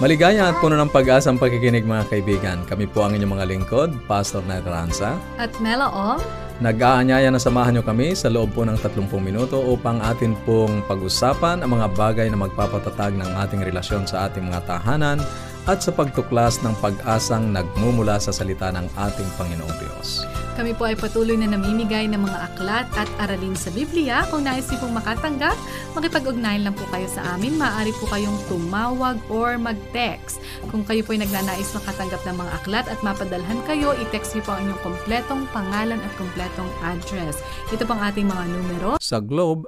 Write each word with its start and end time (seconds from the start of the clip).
Maligaya 0.00 0.48
at 0.48 0.56
puno 0.64 0.80
ng 0.80 0.88
pag-asang 0.88 1.36
pagkikinig 1.36 1.84
mga 1.84 2.08
kaibigan. 2.08 2.64
Kami 2.64 2.88
po 2.88 3.04
ang 3.04 3.12
inyong 3.12 3.36
mga 3.36 3.48
lingkod, 3.52 3.92
Pastor 4.08 4.40
Nat 4.48 4.64
Ranza. 4.64 5.20
At 5.36 5.52
Mela 5.60 5.92
O. 5.92 6.16
Nag-aanyaya 6.64 7.28
na 7.28 7.36
samahan 7.36 7.76
nyo 7.76 7.84
kami 7.84 8.16
sa 8.16 8.32
loob 8.32 8.56
po 8.56 8.64
ng 8.64 8.80
30 8.80 8.96
minuto 9.20 9.60
upang 9.60 10.00
atin 10.00 10.32
pong 10.48 10.80
pag-usapan 10.88 11.60
ang 11.60 11.76
mga 11.76 11.92
bagay 11.92 12.32
na 12.32 12.40
magpapatatag 12.40 13.12
ng 13.12 13.28
ating 13.44 13.60
relasyon 13.60 14.08
sa 14.08 14.24
ating 14.24 14.48
mga 14.48 14.64
tahanan 14.64 15.20
at 15.68 15.84
sa 15.84 15.92
pagtuklas 15.92 16.64
ng 16.64 16.72
pag-asang 16.80 17.52
nagmumula 17.52 18.16
sa 18.16 18.32
salita 18.32 18.72
ng 18.72 18.88
ating 18.96 19.28
Panginoong 19.36 19.76
Diyos. 19.84 20.24
Kami 20.56 20.76
po 20.76 20.88
ay 20.88 20.96
patuloy 20.96 21.36
na 21.36 21.48
namimigay 21.48 22.04
ng 22.08 22.20
mga 22.20 22.38
aklat 22.52 22.88
at 22.96 23.08
aralin 23.20 23.56
sa 23.56 23.72
Biblia. 23.72 24.24
Kung 24.28 24.44
nais 24.44 24.68
niyo 24.68 24.80
pong 24.80 24.96
makatanggap, 24.96 25.56
makipag-ugnayan 25.96 26.64
lang 26.66 26.74
po 26.76 26.84
kayo 26.90 27.06
sa 27.10 27.22
amin. 27.34 27.58
Maaari 27.58 27.90
po 27.98 28.06
kayong 28.06 28.38
tumawag 28.46 29.18
or 29.26 29.58
mag-text. 29.58 30.38
Kung 30.70 30.86
kayo 30.86 31.02
po 31.02 31.12
ay 31.16 31.26
nagnanais 31.26 31.74
makatanggap 31.74 32.22
ng 32.26 32.36
mga 32.38 32.52
aklat 32.62 32.86
at 32.86 33.02
mapadalhan 33.02 33.58
kayo, 33.66 33.94
i-text 33.98 34.36
niyo 34.36 34.44
po 34.46 34.52
ang 34.54 34.62
inyong 34.68 34.82
kompletong 34.84 35.42
pangalan 35.50 35.98
at 35.98 36.12
kompletong 36.14 36.70
address. 36.84 37.42
Ito 37.74 37.82
pang 37.88 37.98
ating 37.98 38.30
mga 38.30 38.44
numero. 38.50 38.98
Sa 39.02 39.18
Globe, 39.18 39.66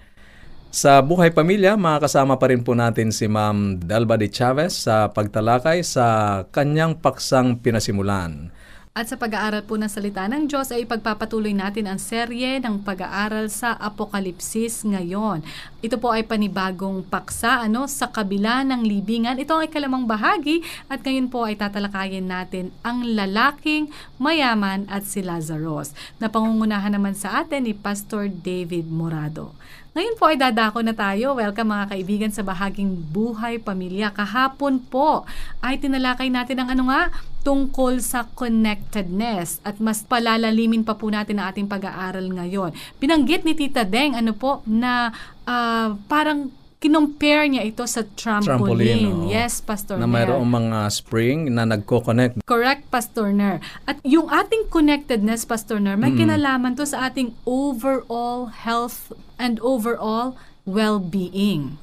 Sa 0.69 1.01
Buhay 1.01 1.33
Pamilya, 1.33 1.81
makakasama 1.81 2.37
pa 2.37 2.53
rin 2.53 2.61
po 2.61 2.77
natin 2.77 3.09
si 3.17 3.25
Ma'am 3.25 3.81
Dalba 3.81 4.21
de 4.21 4.29
Chavez 4.29 4.77
sa 4.85 5.09
pagtalakay 5.09 5.81
sa 5.81 6.45
kanyang 6.53 7.01
paksang 7.01 7.65
pinasimulan. 7.65 8.53
At 8.99 9.07
sa 9.07 9.15
pag-aaral 9.15 9.63
po 9.63 9.79
ng 9.79 9.87
salita 9.87 10.27
ng 10.27 10.51
Diyos 10.51 10.75
ay 10.75 10.83
ipagpapatuloy 10.83 11.55
natin 11.55 11.87
ang 11.87 12.03
serye 12.03 12.59
ng 12.59 12.83
pag-aaral 12.83 13.47
sa 13.47 13.79
Apokalipsis 13.79 14.83
ngayon. 14.83 15.47
Ito 15.87 16.03
po 16.03 16.11
ay 16.11 16.27
panibagong 16.27 17.07
paksa 17.07 17.63
ano, 17.63 17.87
sa 17.87 18.11
kabila 18.11 18.67
ng 18.67 18.83
libingan. 18.83 19.39
Ito 19.39 19.63
ay 19.63 19.71
kalamang 19.71 20.11
bahagi 20.11 20.67
at 20.91 21.07
ngayon 21.07 21.31
po 21.31 21.47
ay 21.47 21.55
tatalakayin 21.55 22.27
natin 22.27 22.75
ang 22.83 23.07
lalaking 23.07 23.87
mayaman 24.19 24.83
at 24.91 25.07
si 25.07 25.23
Lazarus. 25.23 25.95
Napangungunahan 26.19 26.91
naman 26.91 27.15
sa 27.15 27.47
atin 27.47 27.71
ni 27.71 27.79
Pastor 27.79 28.27
David 28.27 28.91
Morado. 28.91 29.55
Ngayon 29.97 30.21
po 30.21 30.29
ay 30.29 30.37
dadako 30.37 30.85
na 30.85 30.93
tayo. 30.93 31.33
Welcome 31.33 31.73
mga 31.73 31.89
kaibigan 31.89 32.29
sa 32.29 32.45
bahaging 32.45 33.09
Buhay 33.09 33.57
Pamilya. 33.57 34.13
Kahapon 34.13 34.85
po 34.85 35.25
ay 35.65 35.81
tinalakay 35.81 36.29
natin 36.29 36.61
ang 36.61 36.69
ano 36.69 36.93
nga, 36.93 37.09
tungkol 37.41 37.97
sa 38.05 38.29
connectedness 38.37 39.65
at 39.65 39.81
mas 39.81 40.05
palalalimin 40.05 40.85
pa 40.85 40.93
po 40.93 41.09
natin 41.09 41.41
ang 41.41 41.49
ating 41.49 41.65
pag-aaral 41.65 42.29
ngayon. 42.29 42.77
Binanggit 43.01 43.49
ni 43.49 43.57
Tita 43.57 43.89
Deng 43.89 44.13
ano 44.13 44.37
po 44.37 44.61
na 44.69 45.17
uh, 45.49 45.97
parang 46.05 46.53
kinompare 46.79 47.51
niya 47.51 47.67
ito 47.67 47.83
sa 47.91 48.07
trampoline. 48.15 48.47
Trampoline, 48.47 49.11
oo. 49.11 49.31
yes, 49.31 49.59
Pastor 49.59 49.99
na 49.99 50.07
Ner. 50.07 50.15
mayroong 50.15 50.47
mga 50.47 50.79
spring 50.95 51.51
na 51.51 51.67
nagko-connect. 51.67 52.47
Correct, 52.47 52.87
Pastor 52.87 53.35
Ner. 53.35 53.59
At 53.83 53.99
yung 54.07 54.31
ating 54.31 54.71
connectedness, 54.71 55.43
Pastor 55.43 55.83
Ner, 55.83 55.99
may 55.99 56.15
kinalaman 56.15 56.79
to 56.79 56.87
sa 56.87 57.11
ating 57.11 57.35
overall 57.43 58.55
health 58.55 59.11
and 59.43 59.59
overall 59.59 60.39
well-being. 60.63 61.83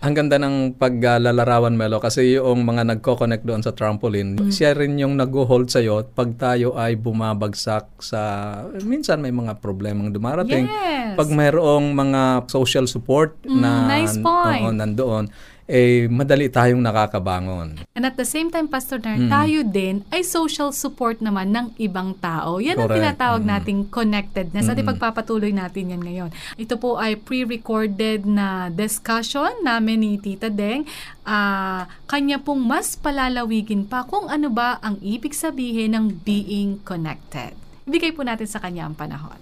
Ang 0.00 0.16
ganda 0.16 0.40
ng 0.40 0.80
paglalarawan, 0.80 1.76
Melo, 1.76 2.00
kasi 2.00 2.32
yung 2.32 2.64
mga 2.64 2.88
nagko-connect 2.88 3.44
doon 3.44 3.60
sa 3.60 3.70
trampoline, 3.70 4.32
Mm. 4.34 4.48
siya 4.48 4.72
rin 4.72 4.96
yung 4.96 5.12
nag-hold 5.14 5.68
sa'yo 5.68 6.08
pag 6.08 6.32
tayo 6.34 6.72
ay 6.72 6.96
bumabagsak 6.96 8.00
sa... 8.00 8.20
Minsan 8.80 9.20
may 9.20 9.28
mga 9.30 9.60
problemang 9.60 10.08
dumarating. 10.08 10.64
Yes. 10.64 11.20
Pag 11.20 11.28
mayroong 11.28 11.92
mga 11.92 12.20
social 12.48 12.88
support 12.88 13.36
Mm, 13.44 13.60
na 13.60 13.70
nice 13.90 14.16
point. 14.16 14.64
oo, 14.64 14.72
nandoon, 14.72 15.24
eh 15.70 16.10
madali 16.10 16.50
tayong 16.50 16.82
nakakabangon. 16.82 17.78
And 17.94 18.02
at 18.02 18.18
the 18.18 18.26
same 18.26 18.50
time, 18.50 18.66
Pastor 18.66 18.98
Ner, 18.98 19.30
tayo 19.30 19.62
din 19.62 20.02
ay 20.10 20.20
social 20.20 20.74
support 20.74 21.22
naman 21.22 21.54
ng 21.54 21.66
ibang 21.78 22.18
tao. 22.18 22.58
Yan 22.58 22.74
ang 22.74 22.90
Correct. 22.90 22.98
tinatawag 22.98 23.42
Mm. 23.42 23.48
nating 23.48 23.80
connectedness 23.88 24.66
at 24.66 24.76
ipagpapatuloy 24.76 25.54
natin 25.54 25.94
yan 25.94 26.02
ngayon. 26.02 26.30
Ito 26.56 26.74
po 26.74 26.98
ay 26.98 27.14
pre-recorded 27.14 28.26
na 28.26 28.66
discussion 28.68 29.54
namin 29.62 30.02
ni 30.02 30.18
Tita 30.18 30.50
Deng. 30.50 30.82
Ah, 31.22 31.86
kanya 32.04 32.42
pong 32.42 32.60
mas 32.60 32.98
palalawigin 32.98 33.86
pa 33.86 34.02
kung 34.02 34.26
ano 34.26 34.50
ba 34.50 34.82
ang 34.82 34.98
ibig 34.98 35.30
sabihin 35.30 35.94
ng 35.94 36.20
being 36.20 36.82
connected. 36.82 37.54
Ibigay 37.86 38.10
po 38.10 38.26
natin 38.26 38.44
sa 38.44 38.58
kanya 38.58 38.84
ang 38.84 38.98
panahon. 38.98 39.38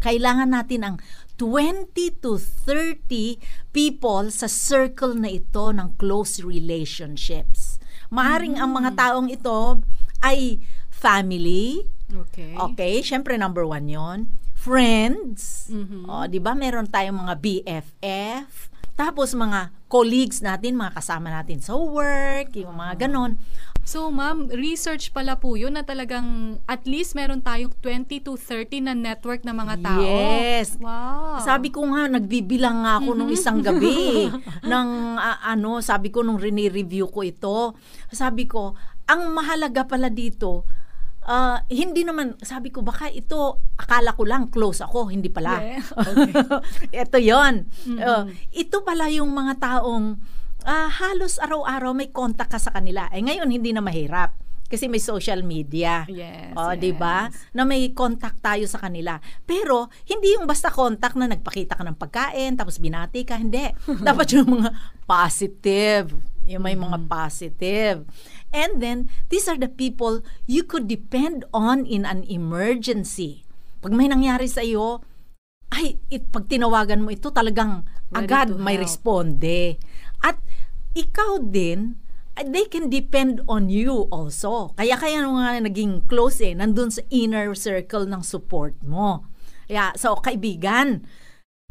kailangan 0.00 0.48
natin 0.48 0.80
ang 0.80 0.96
20 1.40 1.88
to 2.20 2.36
30 2.36 3.40
people 3.72 4.28
sa 4.28 4.44
circle 4.44 5.16
na 5.16 5.32
ito 5.32 5.72
ng 5.72 5.96
close 5.96 6.44
relationships. 6.44 7.80
Maaring 8.12 8.60
ang 8.60 8.76
mga 8.76 8.92
taong 8.92 9.32
ito 9.32 9.80
ay 10.20 10.60
family, 10.92 11.88
Okay. 12.10 12.52
okay, 12.58 12.94
syempre 13.00 13.40
number 13.40 13.64
one 13.64 13.88
yon 13.88 14.18
friends, 14.52 15.72
Mhm. 15.72 16.04
o, 16.04 16.28
di 16.28 16.36
ba 16.36 16.52
meron 16.52 16.84
tayong 16.84 17.16
mga 17.16 17.34
BFF, 17.40 18.68
tapos 19.00 19.32
mga 19.32 19.72
colleagues 19.88 20.44
natin, 20.44 20.76
mga 20.76 20.92
kasama 20.92 21.32
natin 21.32 21.64
sa 21.64 21.72
work, 21.72 22.52
yung 22.52 22.76
mga 22.76 23.08
ganon. 23.08 23.40
So, 23.80 24.12
ma'am, 24.12 24.52
research 24.52 25.08
pala 25.16 25.40
po 25.40 25.56
yun 25.56 25.72
na 25.72 25.88
talagang 25.88 26.60
at 26.68 26.84
least 26.84 27.16
meron 27.16 27.40
tayong 27.40 27.72
20 27.80 28.28
to 28.28 28.36
30 28.36 28.84
na 28.84 28.92
network 28.92 29.40
na 29.40 29.56
mga 29.56 29.80
tao. 29.80 30.04
Yes. 30.04 30.76
Wow. 30.76 31.40
Sabi 31.40 31.72
ko 31.72 31.88
nga, 31.88 32.12
nagbibilang 32.12 32.84
nga 32.84 33.00
ako 33.00 33.16
nung 33.16 33.32
isang 33.32 33.64
gabi 33.64 34.28
ng 34.70 34.88
ah, 35.16 35.40
ano, 35.48 35.80
sabi 35.80 36.12
ko 36.12 36.20
nung 36.20 36.36
rini-review 36.36 37.08
ko 37.08 37.24
ito, 37.24 37.58
sabi 38.12 38.44
ko, 38.44 38.76
ang 39.08 39.32
mahalaga 39.32 39.88
pala 39.88 40.12
dito, 40.12 40.68
ah, 41.30 41.62
hindi 41.70 42.02
naman, 42.02 42.34
sabi 42.42 42.74
ko, 42.74 42.82
baka 42.82 43.06
ito, 43.06 43.62
akala 43.78 44.18
ko 44.18 44.26
lang, 44.26 44.50
close 44.50 44.82
ako, 44.82 45.14
hindi 45.14 45.30
pala. 45.30 45.62
Yeah. 45.62 47.06
ito 47.06 47.18
yon 47.22 47.70
Uh, 47.86 48.26
ito 48.50 48.82
pala 48.82 49.06
yung 49.14 49.30
mga 49.30 49.62
taong 49.62 50.18
ah, 50.66 50.90
halos 50.90 51.38
araw-araw 51.40 51.94
may 51.94 52.10
contact 52.10 52.52
ka 52.52 52.60
sa 52.60 52.74
kanila. 52.74 53.08
Eh 53.14 53.22
ngayon, 53.22 53.48
hindi 53.48 53.70
na 53.70 53.80
mahirap. 53.80 54.36
Kasi 54.70 54.86
may 54.86 55.02
social 55.02 55.42
media. 55.42 56.06
Yes. 56.06 56.54
O, 56.54 56.70
yes. 56.70 56.78
'di 56.78 56.94
ba? 56.94 57.26
Na 57.50 57.66
may 57.66 57.90
contact 57.90 58.38
tayo 58.38 58.62
sa 58.70 58.78
kanila. 58.78 59.18
Pero 59.42 59.90
hindi 60.06 60.38
yung 60.38 60.46
basta 60.46 60.70
contact 60.70 61.18
na 61.18 61.26
nagpakita 61.26 61.74
ka 61.74 61.82
ng 61.82 61.98
pagkain 61.98 62.54
tapos 62.54 62.78
binati 62.78 63.26
ka, 63.26 63.34
hindi. 63.34 63.66
Dapat 64.06 64.26
yung 64.38 64.62
mga 64.62 64.70
positive, 65.10 66.14
yung 66.46 66.64
may 66.64 66.76
mga 66.76 67.06
positive. 67.06 68.04
And 68.50 68.82
then 68.82 69.12
these 69.30 69.46
are 69.46 69.58
the 69.58 69.70
people 69.70 70.24
you 70.44 70.66
could 70.66 70.90
depend 70.90 71.46
on 71.54 71.86
in 71.86 72.02
an 72.04 72.26
emergency. 72.26 73.46
Pag 73.80 73.94
may 73.94 74.10
nangyari 74.10 74.50
sa 74.50 74.60
iyo, 74.60 75.00
ay 75.70 76.02
it, 76.10 76.28
pag 76.34 76.50
tinawagan 76.50 77.06
mo 77.06 77.14
ito 77.14 77.30
talagang 77.30 77.86
Ready 78.10 78.26
agad 78.26 78.48
may 78.58 78.74
help. 78.74 78.84
responde. 78.90 79.78
At 80.20 80.42
ikaw 80.98 81.38
din, 81.46 81.94
they 82.34 82.66
can 82.66 82.90
depend 82.90 83.44
on 83.46 83.70
you 83.70 84.10
also. 84.10 84.74
Kaya 84.74 84.98
kaya 84.98 85.22
nung 85.22 85.38
nga 85.38 85.62
naging 85.62 86.10
close 86.10 86.42
eh, 86.42 86.52
nandun 86.58 86.90
sa 86.90 87.04
inner 87.12 87.54
circle 87.54 88.08
ng 88.10 88.22
support 88.26 88.74
mo. 88.82 89.30
Kaya, 89.70 89.94
so 89.94 90.18
kaibigan, 90.18 91.06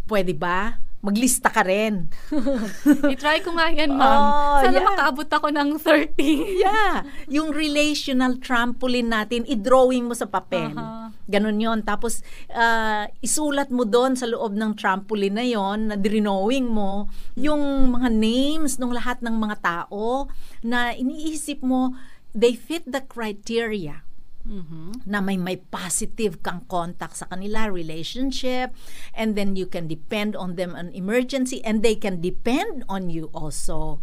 pwede 0.07 0.31
ba? 0.31 0.79
Maglista 0.99 1.47
ka 1.47 1.63
rin. 1.63 2.11
I-try 3.13 3.39
ko 3.39 3.55
nga 3.55 3.71
yan, 3.71 3.95
ma'am. 3.95 4.19
Oh, 4.19 4.59
Sana 4.59 4.83
yeah. 4.83 4.87
makaabot 4.91 5.29
ako 5.31 5.47
ng 5.47 5.69
30. 5.79 6.59
Yeah. 6.59 7.07
Yung 7.31 7.55
relational 7.55 8.35
trampoline 8.43 9.07
natin, 9.07 9.47
i-drawing 9.47 10.11
mo 10.11 10.15
sa 10.17 10.27
papel. 10.27 10.75
Aha. 10.75 11.15
Ganon 11.29 11.55
yon 11.55 11.87
Tapos, 11.87 12.19
ah, 12.51 13.07
isulat 13.23 13.71
mo 13.71 13.87
doon 13.87 14.19
sa 14.19 14.27
loob 14.27 14.57
ng 14.59 14.75
trampoline 14.75 15.39
na 15.39 15.45
yon 15.47 15.87
na 15.87 15.95
drawing 15.95 16.67
mo, 16.67 17.07
yung 17.39 17.95
mga 17.95 18.09
names 18.11 18.75
ng 18.75 18.91
lahat 18.91 19.23
ng 19.23 19.39
mga 19.39 19.55
tao 19.63 20.27
na 20.65 20.91
iniisip 20.91 21.63
mo, 21.63 21.95
they 22.35 22.57
fit 22.57 22.83
the 22.83 22.99
criteria 23.07 24.03
Mhm. 24.47 25.03
na 25.05 25.19
may 25.19 25.35
may 25.35 25.59
positive 25.59 26.41
kang 26.41 26.63
contact 26.71 27.19
sa 27.19 27.27
kanila, 27.27 27.67
relationship, 27.67 28.71
and 29.13 29.35
then 29.35 29.53
you 29.59 29.67
can 29.67 29.85
depend 29.85 30.33
on 30.33 30.55
them 30.55 30.73
on 30.73 30.89
emergency 30.95 31.59
and 31.67 31.83
they 31.83 31.93
can 31.93 32.23
depend 32.23 32.81
on 32.87 33.11
you 33.11 33.27
also. 33.35 33.99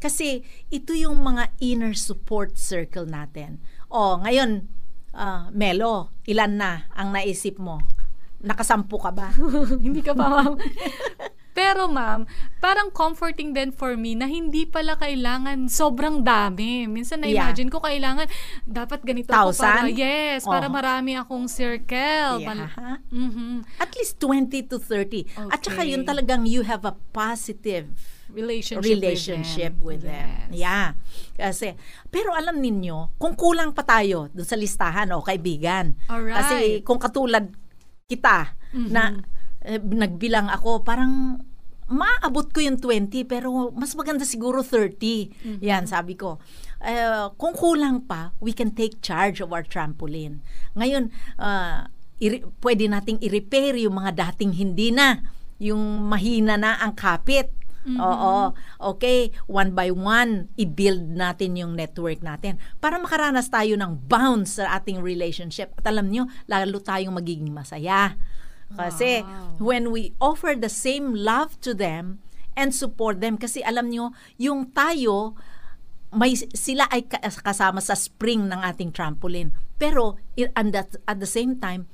Kasi 0.00 0.40
ito 0.72 0.96
yung 0.96 1.20
mga 1.20 1.52
inner 1.60 1.92
support 1.92 2.56
circle 2.56 3.04
natin. 3.04 3.60
Oh, 3.92 4.16
ngayon, 4.24 4.70
ah, 5.12 5.52
Melo, 5.52 6.14
ilan 6.24 6.56
na 6.56 6.88
ang 6.96 7.12
naisip 7.12 7.60
mo? 7.60 7.84
Nakasampu 8.40 8.96
ka 8.96 9.12
ba? 9.12 9.28
hindi 9.84 10.00
ka 10.00 10.16
pa, 10.16 10.32
ma'am. 10.32 10.56
Pero 11.50 11.90
ma'am, 11.90 12.24
parang 12.58 12.88
comforting 12.88 13.50
din 13.50 13.70
for 13.70 13.98
me 13.98 14.14
na 14.14 14.24
hindi 14.24 14.64
pala 14.64 14.94
kailangan 14.94 15.66
sobrang 15.66 16.22
dami. 16.22 16.86
Minsan 16.86 17.20
na-imagine 17.20 17.66
ko 17.66 17.82
kailangan 17.82 18.30
dapat 18.62 19.02
ganito 19.02 19.34
ako 19.34 19.50
para, 19.52 19.82
Thousand? 19.84 19.98
yes, 19.98 20.46
para 20.46 20.66
Oh. 20.66 20.72
marami 20.72 21.18
akong 21.18 21.50
circle. 21.50 22.38
Yeah. 22.38 23.02
Mhm. 23.10 23.66
At 23.76 23.90
least 23.94 24.16
20 24.18 24.62
to 24.64 24.78
30. 24.78 25.26
At 25.50 25.60
saka 25.60 25.82
Okay. 25.82 25.90
yun 25.90 26.06
talagang 26.06 26.46
you 26.46 26.62
have 26.62 26.86
a 26.86 26.94
positive 27.10 27.90
Relationship, 28.30 28.86
relationship 28.86 29.72
with 29.82 30.06
them. 30.06 30.54
Yes. 30.54 30.62
Yeah. 30.62 30.86
Kasi, 31.34 31.74
pero 32.08 32.30
alam 32.30 32.62
ninyo, 32.62 33.18
kung 33.18 33.34
kulang 33.34 33.74
pa 33.74 33.82
tayo 33.82 34.30
dun 34.30 34.46
sa 34.46 34.54
listahan 34.54 35.10
o 35.10 35.18
kaibigan. 35.18 35.98
Alright. 36.06 36.38
Kasi 36.38 36.56
kung 36.86 37.02
katulad 37.02 37.50
kita 38.06 38.54
na 38.70 39.18
eh, 39.64 39.80
nagbilang 39.80 40.48
ako, 40.48 40.82
parang 40.84 41.40
maabot 41.90 42.46
ko 42.54 42.62
yung 42.62 42.78
20 42.78 43.26
pero 43.26 43.74
mas 43.74 43.98
maganda 43.98 44.22
siguro 44.22 44.62
30. 44.62 45.58
Yan, 45.58 45.90
sabi 45.90 46.14
ko. 46.14 46.38
Eh, 46.80 47.26
kung 47.34 47.52
kulang 47.52 48.06
pa, 48.06 48.30
we 48.38 48.54
can 48.54 48.70
take 48.70 49.02
charge 49.02 49.42
of 49.42 49.50
our 49.50 49.66
trampoline. 49.66 50.38
Ngayon, 50.78 51.10
ah, 51.42 51.90
iri- 52.22 52.46
pwede 52.62 52.86
nating 52.86 53.18
i-repair 53.20 53.74
yung 53.74 53.98
mga 53.98 54.30
dating 54.30 54.54
hindi 54.54 54.94
na, 54.94 55.18
yung 55.58 56.06
mahina 56.06 56.54
na 56.54 56.78
ang 56.78 56.94
kapit. 56.94 57.50
Oo. 57.96 58.52
Okay, 58.92 59.32
one 59.48 59.72
by 59.72 59.88
one, 59.88 60.52
i-build 60.60 61.16
natin 61.16 61.56
yung 61.56 61.72
network 61.72 62.20
natin 62.20 62.60
para 62.76 63.00
makaranas 63.00 63.48
tayo 63.48 63.72
ng 63.72 64.04
bounce 64.04 64.60
sa 64.60 64.76
ating 64.76 65.00
relationship. 65.00 65.72
At 65.80 65.88
alam 65.88 66.12
nyo, 66.12 66.28
lalo 66.44 66.76
tayong 66.84 67.16
magiging 67.16 67.48
masaya. 67.50 68.20
Kasi 68.74 69.22
Wow. 69.22 69.58
when 69.58 69.84
we 69.90 70.14
offer 70.22 70.54
the 70.54 70.70
same 70.70 71.14
love 71.14 71.58
to 71.64 71.74
them 71.74 72.22
and 72.54 72.70
support 72.70 73.18
them, 73.18 73.38
kasi 73.38 73.62
alam 73.62 73.90
nyo, 73.90 74.14
yung 74.38 74.70
tayo, 74.70 75.34
may 76.10 76.34
sila 76.34 76.90
ay 76.90 77.06
ka- 77.06 77.22
kasama 77.22 77.78
sa 77.78 77.94
spring 77.94 78.50
ng 78.50 78.60
ating 78.62 78.90
trampoline. 78.90 79.54
Pero 79.78 80.18
and 80.36 80.74
that, 80.74 80.98
at 81.06 81.22
the 81.22 81.28
same 81.28 81.58
time, 81.58 81.86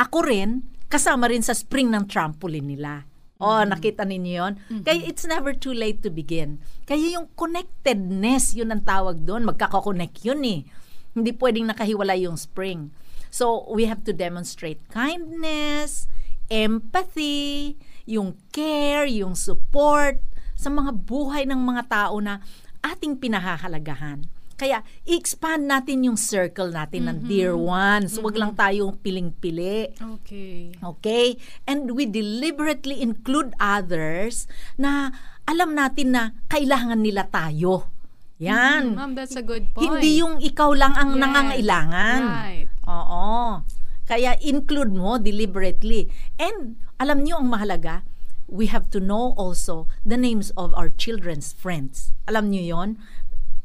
ako 0.00 0.24
rin 0.24 0.64
kasama 0.88 1.28
rin 1.28 1.40
sa 1.40 1.56
spring 1.56 1.88
ng 1.92 2.08
trampoline 2.08 2.68
nila. 2.68 3.08
Oh, 3.42 3.66
nakita 3.66 4.06
ninyo 4.06 4.32
yun? 4.38 4.52
Kaya 4.86 5.02
it's 5.02 5.26
never 5.26 5.50
too 5.50 5.74
late 5.74 5.98
to 5.98 6.14
begin. 6.14 6.62
Kaya 6.86 7.18
yung 7.18 7.26
connectedness, 7.34 8.54
yun 8.54 8.70
ang 8.70 8.86
tawag 8.86 9.26
doon. 9.26 9.42
Magkakakonect 9.42 10.22
yun 10.22 10.46
eh. 10.46 10.62
Hindi 11.10 11.34
pwedeng 11.34 11.66
nakahiwala 11.66 12.14
yung 12.22 12.38
spring. 12.38 12.94
So, 13.32 13.64
we 13.72 13.88
have 13.88 14.04
to 14.04 14.12
demonstrate 14.12 14.84
kindness, 14.92 16.04
empathy, 16.52 17.80
yung 18.04 18.36
care, 18.52 19.08
yung 19.08 19.32
support 19.32 20.20
sa 20.52 20.68
mga 20.68 20.92
buhay 20.92 21.48
ng 21.48 21.56
mga 21.56 21.82
tao 21.88 22.20
na 22.20 22.44
ating 22.84 23.16
pinahahalagahan. 23.16 24.28
Kaya, 24.60 24.84
i-expand 25.08 25.64
natin 25.66 26.06
yung 26.06 26.14
circle 26.14 26.70
natin 26.70 27.08
ng 27.08 27.18
dear 27.26 27.56
ones. 27.56 28.20
Huwag 28.20 28.36
lang 28.38 28.54
tayong 28.54 28.94
piling-pili. 29.00 29.90
Okay. 29.96 30.70
Okay? 30.78 31.34
And 31.66 31.96
we 31.96 32.06
deliberately 32.06 33.02
include 33.02 33.56
others 33.58 34.46
na 34.78 35.10
alam 35.50 35.74
natin 35.74 36.14
na 36.14 36.22
kailangan 36.46 37.02
nila 37.02 37.26
tayo. 37.26 37.90
Yan. 38.38 38.94
Mm, 38.94 38.98
Ma'am, 38.98 39.12
that's 39.18 39.34
a 39.34 39.42
good 39.42 39.66
point. 39.74 39.82
Hindi 39.98 40.22
yung 40.22 40.38
ikaw 40.38 40.70
lang 40.74 40.94
ang 40.94 41.14
Yes. 41.14 41.20
nangangailangan. 41.26 42.20
Right. 42.22 42.68
Oo. 42.86 43.62
Kaya 44.02 44.34
include 44.40 44.92
mo 44.92 45.16
deliberately. 45.16 46.10
And 46.36 46.76
alam 46.98 47.22
niyo 47.22 47.38
ang 47.38 47.48
mahalaga, 47.48 48.02
we 48.46 48.66
have 48.68 48.90
to 48.92 49.00
know 49.00 49.32
also 49.34 49.88
the 50.02 50.18
names 50.18 50.50
of 50.54 50.74
our 50.74 50.90
children's 50.90 51.54
friends. 51.54 52.12
Alam 52.26 52.50
niyo 52.50 52.76
yon? 52.76 52.90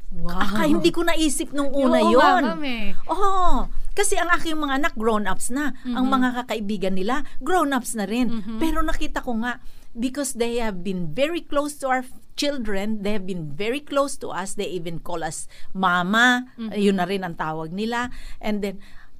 Wow. 0.08 0.40
Aka, 0.40 0.64
hindi 0.64 0.88
ko 0.88 1.04
naisip 1.04 1.52
nung 1.52 1.68
una 1.68 2.00
Oo 2.00 2.08
yon. 2.08 2.42
eh. 2.64 2.96
Oo. 3.12 3.68
Kasi 3.92 4.16
ang 4.16 4.30
aking 4.30 4.56
mga 4.56 4.78
anak, 4.80 4.94
grown-ups 4.96 5.50
na. 5.50 5.74
Ang 5.84 6.06
Mm-hmm. 6.06 6.08
mga 6.08 6.28
kakaibigan 6.40 6.94
nila, 6.96 7.14
grown-ups 7.42 7.92
na 7.92 8.06
rin. 8.06 8.30
Pero 8.56 8.80
nakita 8.80 9.20
ko 9.20 9.36
nga, 9.42 9.58
because 9.92 10.38
they 10.38 10.62
have 10.62 10.80
been 10.80 11.12
very 11.12 11.42
close 11.42 11.76
to 11.76 11.90
our 11.90 12.06
children, 12.38 13.02
they 13.02 13.12
have 13.12 13.26
been 13.26 13.50
very 13.52 13.82
close 13.82 14.14
to 14.14 14.30
us, 14.30 14.54
they 14.54 14.70
even 14.70 15.02
call 15.02 15.20
us 15.20 15.44
mama, 15.74 16.46
Mm-hmm. 16.56 16.78
yun 16.78 16.96
na 16.96 17.04
rin 17.04 17.20
ang 17.20 17.34
tawag 17.34 17.74
nila. 17.74 18.08
And 18.38 18.62
then, 18.64 18.78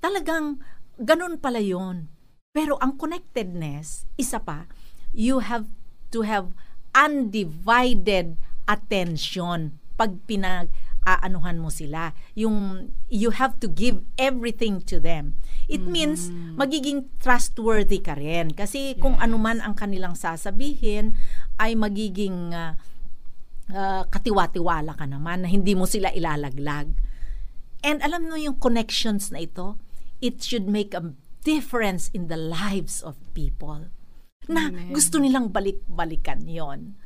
talagang, 0.08 0.64
ganun 0.96 1.36
pala 1.36 1.60
yun. 1.60 2.08
Pero 2.56 2.80
ang 2.80 2.96
connectedness, 2.96 4.08
isa 4.16 4.40
pa, 4.40 4.64
you 5.12 5.44
have 5.44 5.68
to 6.08 6.24
have 6.24 6.56
undivided 6.96 8.40
attention 8.64 9.76
pag 10.00 10.16
pinag 10.24 10.72
aanuhan 11.08 11.56
mo 11.60 11.72
sila. 11.72 12.12
Yung 12.36 12.88
you 13.08 13.32
have 13.32 13.56
to 13.60 13.68
give 13.68 14.04
everything 14.20 14.80
to 14.84 15.00
them. 15.00 15.36
It 15.68 15.84
means 15.84 16.28
magiging 16.56 17.08
trustworthy 17.20 18.00
ka 18.04 18.16
rin 18.16 18.52
kasi 18.52 18.96
kung 19.00 19.16
Yes. 19.16 19.24
ano 19.24 19.36
man 19.40 19.64
ang 19.64 19.72
kanilang 19.76 20.16
sasabihin 20.16 21.16
ay 21.56 21.76
magiging 21.76 22.52
ah, 22.52 22.76
ah, 23.72 24.04
katiwa-tiwala 24.08 24.96
ka 24.96 25.08
naman 25.08 25.44
na 25.44 25.48
hindi 25.48 25.72
mo 25.72 25.88
sila 25.88 26.12
ilalaglag. 26.12 26.92
And 27.80 28.04
alam 28.04 28.28
mo 28.28 28.36
yung 28.36 28.60
connections 28.60 29.32
na 29.32 29.40
ito, 29.40 29.80
it 30.18 30.40
should 30.40 30.66
make 30.66 30.92
a 30.92 31.14
difference 31.42 32.10
in 32.10 32.26
the 32.26 32.36
lives 32.36 33.00
of 33.00 33.16
people. 33.32 33.88
Na 34.46 34.68
Amen. 34.68 34.90
gusto 34.90 35.16
nilang 35.16 35.48
balik-balikan 35.48 36.44
yon. 36.44 36.96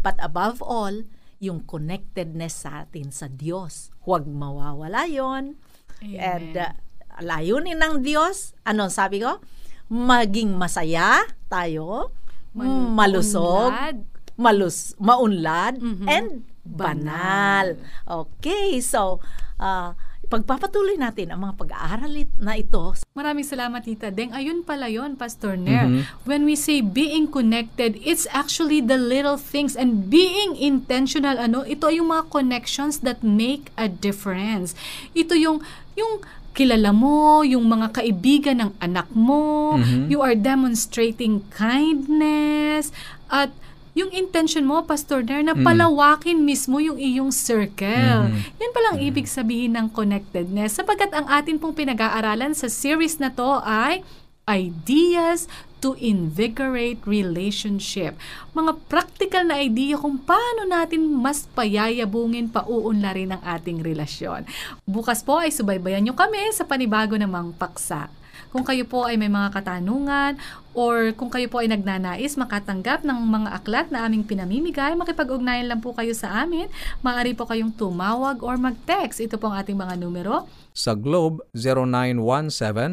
But 0.00 0.18
above 0.18 0.58
all, 0.60 1.06
yung 1.38 1.66
connectedness 1.66 2.62
sa 2.62 2.86
atin 2.86 3.10
sa 3.10 3.26
Diyos. 3.26 3.90
Huwag 4.02 4.24
mawawala 4.24 5.06
yon. 5.06 5.58
Amen. 5.98 6.18
And 6.18 6.54
uh, 6.54 6.72
layunin 7.18 7.78
ng 7.78 8.02
Diyos, 8.02 8.54
ano 8.62 8.86
sabi 8.86 9.18
ko? 9.18 9.42
Maging 9.86 10.54
masaya 10.54 11.22
tayo, 11.46 12.14
Malu- 12.54 12.90
malusog, 12.90 13.70
unlad. 13.70 13.98
malus, 14.34 14.78
maunlad, 14.96 15.74
Mhm. 15.78 16.06
and 16.06 16.30
banal. 16.62 17.74
Okay, 18.06 18.78
so, 18.78 19.18
uh, 19.58 19.92
pagpapatuloy 20.32 20.96
natin 20.96 21.28
ang 21.28 21.44
mga 21.44 21.54
pag-aaral 21.60 22.24
na 22.40 22.56
ito 22.56 22.96
Maraming 23.12 23.44
salamat, 23.44 23.84
Tita 23.84 24.08
Deng. 24.08 24.32
Ayun 24.32 24.64
pala 24.64 24.88
yon 24.88 25.20
Pastor 25.20 25.60
Nair. 25.60 25.84
Mhm. 25.84 26.24
When 26.24 26.48
we 26.48 26.56
say 26.56 26.80
being 26.80 27.28
connected, 27.28 28.00
it's 28.00 28.24
actually 28.32 28.80
the 28.80 28.96
little 28.96 29.36
things 29.36 29.76
and 29.76 30.08
being 30.08 30.56
intentional. 30.56 31.36
Ano, 31.36 31.68
ito 31.68 31.92
yung 31.92 32.08
mga 32.08 32.32
connections 32.32 33.04
that 33.04 33.20
make 33.20 33.68
a 33.76 33.92
difference. 33.92 34.72
Ito 35.12 35.36
yung, 35.36 35.60
yung 35.92 36.24
kilala 36.56 36.96
mo, 36.96 37.44
yung 37.44 37.68
mga 37.68 38.00
kaibigan 38.00 38.64
ng 38.64 38.72
anak 38.80 39.12
mo, 39.12 39.76
Mhm. 39.76 40.08
you 40.08 40.24
are 40.24 40.36
demonstrating 40.36 41.44
kindness, 41.52 42.88
at 43.28 43.52
yung 43.92 44.08
intention 44.08 44.64
mo, 44.64 44.80
Pastor 44.82 45.20
Nair, 45.20 45.44
na 45.44 45.52
Mm. 45.52 45.64
palawakin 45.64 46.40
mismo 46.40 46.80
yung 46.80 46.96
iyong 46.96 47.28
circle. 47.28 48.32
Mhm. 48.32 48.56
Yan 48.56 48.72
palang 48.72 48.98
ibig 49.04 49.28
sabihin 49.28 49.76
ng 49.76 49.92
connectedness 49.92 50.80
sapagkat 50.80 51.12
ang 51.12 51.28
atin 51.28 51.60
pong 51.60 51.76
pinag-aaralan 51.76 52.56
sa 52.56 52.72
series 52.72 53.20
na 53.20 53.28
to 53.28 53.60
ay 53.60 54.00
ideas 54.48 55.44
to 55.78 55.98
invigorate 55.98 57.02
relationship. 57.04 58.14
Mga 58.54 58.78
practical 58.86 59.42
na 59.44 59.58
idea 59.58 59.98
kung 59.98 60.14
paano 60.16 60.62
natin 60.62 61.10
mas 61.10 61.50
payayabungin, 61.50 62.48
pauunlarin 62.48 63.34
ang 63.34 63.42
ating 63.42 63.82
relasyon. 63.82 64.46
Bukas 64.86 65.26
po 65.26 65.42
ay 65.42 65.50
subaybayan 65.50 66.06
nyo 66.06 66.14
kami 66.14 66.38
sa 66.54 66.62
panibago 66.62 67.18
namang 67.18 67.50
paksa. 67.52 68.06
Kung 68.52 68.68
kayo 68.68 68.84
po 68.84 69.08
ay 69.08 69.16
may 69.16 69.32
mga 69.32 69.48
katanungan 69.48 70.36
or 70.76 71.16
kung 71.16 71.32
kayo 71.32 71.48
po 71.48 71.64
ay 71.64 71.72
nagnanais 71.72 72.36
makatanggap 72.36 73.00
ng 73.00 73.16
mga 73.16 73.48
aklat 73.56 73.88
na 73.88 74.04
aming 74.04 74.28
pinamimigay, 74.28 74.92
makipag-ugnayan 74.92 75.72
lang 75.72 75.80
po 75.80 75.96
kayo 75.96 76.12
sa 76.12 76.44
amin. 76.44 76.68
Maaari 77.00 77.32
po 77.32 77.48
kayong 77.48 77.72
tumawag 77.72 78.44
or 78.44 78.60
mag-text. 78.60 79.24
Ito 79.24 79.40
po 79.40 79.48
ang 79.48 79.64
ating 79.64 79.80
mga 79.80 79.96
numero. 79.96 80.44
Sa 80.76 80.92
Globe, 80.92 81.40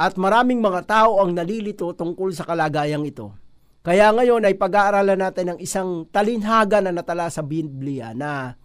At 0.01 0.17
maraming 0.17 0.65
mga 0.65 0.89
tao 0.89 1.21
ang 1.21 1.37
nalilito 1.37 1.93
tungkol 1.93 2.33
sa 2.33 2.49
kalagayang 2.49 3.05
ito. 3.05 3.37
Kaya 3.85 4.09
ngayon 4.17 4.49
ay 4.49 4.57
pag-aaralan 4.57 5.21
natin 5.21 5.53
ng 5.53 5.59
isang 5.61 6.09
talinhaga 6.09 6.81
na 6.81 6.89
natala 6.89 7.29
sa 7.29 7.45
Biblia 7.45 8.17
na 8.17 8.57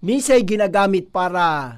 misay 0.00 0.48
ginagamit 0.48 1.12
para 1.12 1.76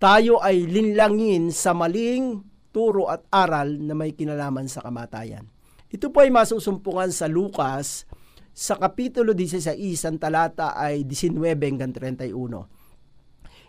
tayo 0.00 0.40
ay 0.40 0.64
linlangin 0.64 1.52
sa 1.52 1.76
maling 1.76 2.40
turo 2.72 3.12
at 3.12 3.28
aral 3.28 3.76
na 3.76 3.92
may 3.92 4.16
kinalaman 4.16 4.72
sa 4.72 4.80
kamatayan. 4.80 5.44
Ito 5.92 6.08
po 6.08 6.24
ay 6.24 6.32
masusumpungan 6.32 7.12
sa 7.12 7.28
Lucas 7.28 8.08
sa 8.56 8.80
Kapitulo 8.80 9.36
16, 9.36 9.76
ang 10.08 10.16
talata 10.16 10.72
ay 10.72 11.04
19 11.04 11.44
hanggang 11.44 11.92
31. 11.92 12.32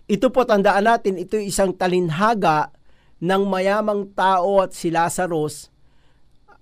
Ito 0.05 0.27
po 0.31 0.41
tandaan 0.47 0.87
natin, 0.87 1.19
ito 1.19 1.35
isang 1.35 1.75
talinhaga 1.75 2.71
ng 3.19 3.43
mayamang 3.47 4.11
tao 4.11 4.59
at 4.59 4.75
si 4.75 4.91
Lazarus 4.91 5.71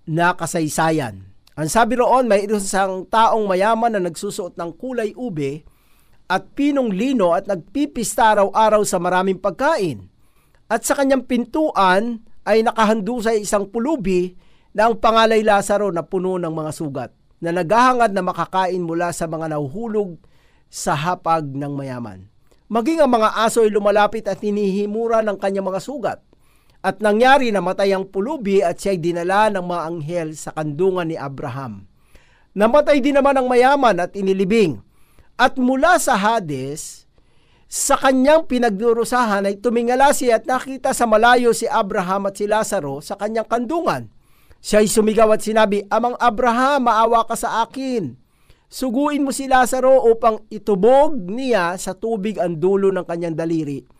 na 0.06 0.36
kasaysayan. 0.36 1.24
Ang 1.54 1.70
sabi 1.70 2.02
roon, 2.02 2.26
may 2.26 2.50
isang 2.50 3.06
taong 3.06 3.46
mayaman 3.46 3.94
na 3.94 4.02
nagsusuot 4.02 4.58
ng 4.58 4.72
kulay 4.74 5.14
ube 5.14 5.62
at 6.26 6.50
pinong 6.58 6.90
lino 6.90 7.38
at 7.38 7.46
nagpipista 7.46 8.34
araw-araw 8.34 8.82
sa 8.82 8.98
maraming 8.98 9.38
pagkain. 9.38 10.10
At 10.66 10.82
sa 10.82 10.98
kanyang 10.98 11.30
pintuan 11.30 12.26
ay 12.42 12.66
nakahandusay 12.66 13.46
isang 13.46 13.70
pulubi 13.70 14.34
na 14.74 14.90
ang 14.90 14.98
pangalay 14.98 15.46
Lazaro 15.46 15.94
na 15.94 16.02
puno 16.02 16.42
ng 16.42 16.50
mga 16.50 16.72
sugat 16.74 17.12
na 17.44 17.54
naghahangad 17.54 18.16
na 18.16 18.24
makakain 18.26 18.82
mula 18.82 19.12
sa 19.14 19.30
mga 19.30 19.54
nahuhulog 19.54 20.16
sa 20.72 20.98
hapag 20.98 21.46
ng 21.46 21.74
mayaman. 21.76 22.26
Maging 22.72 23.04
ang 23.06 23.12
mga 23.14 23.46
aso 23.46 23.62
ay 23.62 23.70
lumalapit 23.70 24.26
at 24.26 24.42
hinihimura 24.42 25.22
ng 25.22 25.38
kanyang 25.38 25.70
mga 25.70 25.84
sugat. 25.84 26.20
At 26.84 27.00
nangyari 27.00 27.48
na 27.48 27.64
matay 27.64 27.96
ang 27.96 28.12
pulubi 28.12 28.60
at 28.60 28.76
siya'y 28.76 29.00
dinala 29.00 29.48
ng 29.48 29.64
mga 29.64 29.82
anghel 29.88 30.30
sa 30.36 30.52
kandungan 30.52 31.08
ni 31.08 31.16
Abraham. 31.16 31.88
Namatay 32.60 33.00
din 33.00 33.16
naman 33.16 33.40
ang 33.40 33.48
mayaman 33.48 34.04
at 34.04 34.12
inilibing. 34.20 34.84
At 35.40 35.56
mula 35.56 35.96
sa 35.96 36.20
Hades, 36.20 37.08
sa 37.72 37.96
kanyang 37.96 38.52
pinagdurusahan 38.52 39.48
ay 39.48 39.64
tumingala 39.64 40.12
siya 40.12 40.38
at 40.38 40.46
nakita 40.46 40.92
sa 40.92 41.08
malayo 41.08 41.56
si 41.56 41.72
Abraham 41.72 42.28
at 42.28 42.36
si 42.36 42.52
Lazaro 42.52 43.00
sa 43.00 43.16
kanyang 43.16 43.48
kandungan. 43.48 44.12
Siya'y 44.60 44.92
sumigaw 44.92 45.32
at 45.32 45.40
sinabi, 45.40 45.88
Amang 45.88 46.20
Abraham, 46.20 46.92
maawa 46.92 47.24
ka 47.24 47.40
sa 47.40 47.64
akin. 47.64 48.20
Suguin 48.68 49.24
mo 49.24 49.32
si 49.32 49.48
Lazaro 49.48 50.04
upang 50.04 50.44
itubog 50.52 51.16
niya 51.16 51.80
sa 51.80 51.96
tubig 51.96 52.44
ang 52.44 52.60
dulo 52.60 52.92
ng 52.92 53.08
kanyang 53.08 53.40
daliri 53.40 53.93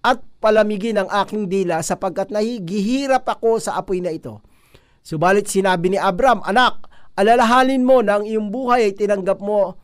at 0.00 0.24
palamigin 0.40 0.96
ang 0.96 1.08
aking 1.24 1.48
dila 1.48 1.84
sapagkat 1.84 2.32
nahigihirap 2.32 3.24
ako 3.28 3.60
sa 3.60 3.76
apoy 3.76 4.00
na 4.00 4.12
ito. 4.12 4.40
Subalit 5.04 5.48
sinabi 5.48 5.92
ni 5.92 5.98
Abram, 6.00 6.40
Anak, 6.44 6.88
alalahanin 7.16 7.84
mo 7.84 8.00
na 8.00 8.20
ang 8.20 8.24
iyong 8.24 8.48
buhay 8.48 8.88
ay 8.88 8.94
tinanggap 8.96 9.40
mo 9.40 9.76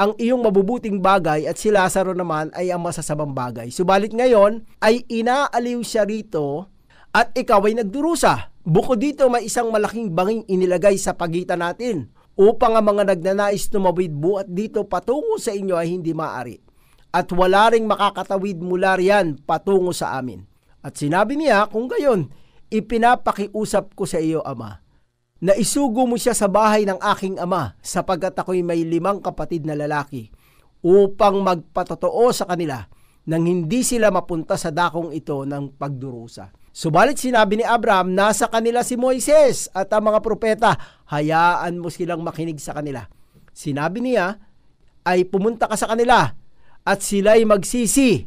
ang 0.00 0.16
iyong 0.16 0.40
mabubuting 0.40 1.04
bagay 1.04 1.44
at 1.44 1.60
si 1.60 1.68
Lazaro 1.68 2.16
naman 2.16 2.48
ay 2.56 2.72
ang 2.72 2.80
masasamang 2.80 3.36
bagay. 3.36 3.68
Subalit 3.68 4.16
ngayon 4.16 4.64
ay 4.80 5.04
inaaliw 5.04 5.84
siya 5.84 6.08
rito 6.08 6.72
at 7.12 7.36
ikaw 7.36 7.60
ay 7.68 7.76
nagdurusa. 7.76 8.48
Bukod 8.64 8.96
dito 8.96 9.28
may 9.28 9.44
isang 9.44 9.68
malaking 9.68 10.08
banging 10.16 10.48
inilagay 10.48 10.96
sa 10.96 11.12
pagitan 11.12 11.60
natin 11.60 12.08
upang 12.32 12.80
ang 12.80 12.96
mga 12.96 13.12
nagnanais 13.12 13.68
tumawid 13.68 14.16
buat 14.16 14.48
dito 14.48 14.88
patungo 14.88 15.36
sa 15.36 15.52
inyo 15.52 15.76
ay 15.76 15.92
hindi 15.92 16.16
maaari. 16.16 16.69
At 17.10 17.30
wala 17.34 17.74
ring 17.74 17.90
makakatawid 17.90 18.62
mula 18.62 18.94
riyan 18.94 19.42
patungo 19.42 19.90
sa 19.90 20.18
amin. 20.18 20.46
At 20.80 20.94
sinabi 20.96 21.34
niya, 21.34 21.66
kung 21.66 21.90
gayon, 21.90 22.30
ipinapakiusap 22.70 23.98
ko 23.98 24.06
sa 24.06 24.22
iyo, 24.22 24.40
Ama. 24.46 24.78
na 25.40 25.56
isugo 25.56 26.04
mo 26.04 26.20
siya 26.20 26.36
sa 26.36 26.52
bahay 26.52 26.84
ng 26.84 27.00
aking 27.00 27.40
ama 27.40 27.72
sapagkat 27.80 28.36
ako'y 28.36 28.60
may 28.60 28.84
limang 28.84 29.24
kapatid 29.24 29.64
na 29.64 29.72
lalaki 29.72 30.28
upang 30.84 31.40
magpatotoo 31.40 32.28
sa 32.28 32.44
kanila 32.44 32.84
nang 33.24 33.48
hindi 33.48 33.80
sila 33.80 34.12
mapunta 34.12 34.60
sa 34.60 34.68
dakong 34.68 35.16
ito 35.16 35.44
ng 35.48 35.80
pagdurusa. 35.80 36.52
Subalit 36.70 37.18
sinabi 37.18 37.60
ni 37.60 37.64
Abraham, 37.66 38.14
nasa 38.14 38.46
kanila 38.46 38.84
si 38.84 38.94
Moises 38.94 39.66
at 39.74 39.90
ang 39.90 40.12
mga 40.12 40.22
propeta, 40.22 40.76
hayaan 41.10 41.82
mo 41.82 41.90
silang 41.90 42.22
makinig 42.22 42.60
sa 42.62 42.76
kanila. 42.76 43.08
Sinabi 43.50 44.00
niya, 44.00 44.38
ay 45.02 45.26
pumunta 45.26 45.66
ka 45.66 45.74
sa 45.74 45.90
kanila 45.90 46.36
at 46.84 47.04
sila'y 47.04 47.44
magsisi 47.44 48.24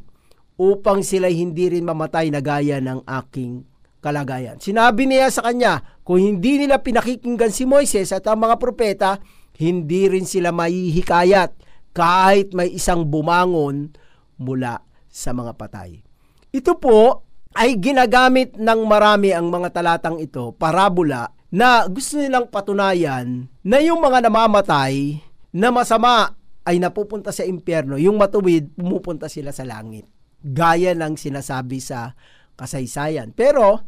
upang 0.58 1.02
sila'y 1.02 1.38
hindi 1.38 1.74
rin 1.74 1.86
mamatay 1.86 2.30
na 2.30 2.40
gaya 2.40 2.78
ng 2.78 3.06
aking 3.06 3.66
kalagayan. 4.04 4.60
Sinabi 4.60 5.08
niya 5.08 5.32
sa 5.32 5.48
kanya, 5.48 5.80
kung 6.04 6.20
hindi 6.20 6.60
nila 6.60 6.84
pinakikinggan 6.84 7.56
si 7.56 7.64
Moises 7.64 8.12
at 8.12 8.28
ang 8.28 8.44
mga 8.44 8.60
propeta, 8.60 9.12
hindi 9.58 10.12
rin 10.12 10.28
sila 10.28 10.52
mahihikayat 10.52 11.56
kahit 11.96 12.52
may 12.52 12.74
isang 12.74 13.08
bumangon 13.08 13.96
mula 14.42 14.84
sa 15.08 15.32
mga 15.32 15.56
patay. 15.56 16.04
Ito 16.52 16.76
po 16.78 17.24
ay 17.54 17.78
ginagamit 17.78 18.58
ng 18.58 18.80
marami 18.90 19.30
ang 19.32 19.48
mga 19.48 19.70
talatang 19.72 20.18
ito, 20.18 20.58
parabola, 20.58 21.30
na 21.54 21.86
gusto 21.86 22.18
nilang 22.18 22.50
patunayan 22.50 23.46
na 23.62 23.78
yung 23.78 24.02
mga 24.02 24.26
namamatay 24.26 25.22
na 25.54 25.70
masama 25.70 26.34
ay 26.64 26.80
napupunta 26.80 27.36
sa 27.36 27.44
impyerno, 27.44 28.00
yung 28.00 28.16
matuwid 28.16 28.72
pumupunta 28.76 29.28
sila 29.28 29.52
sa 29.52 29.68
langit. 29.68 30.08
Gaya 30.44 30.96
ng 30.96 31.16
sinasabi 31.16 31.84
sa 31.84 32.16
kasaysayan. 32.56 33.36
Pero, 33.36 33.84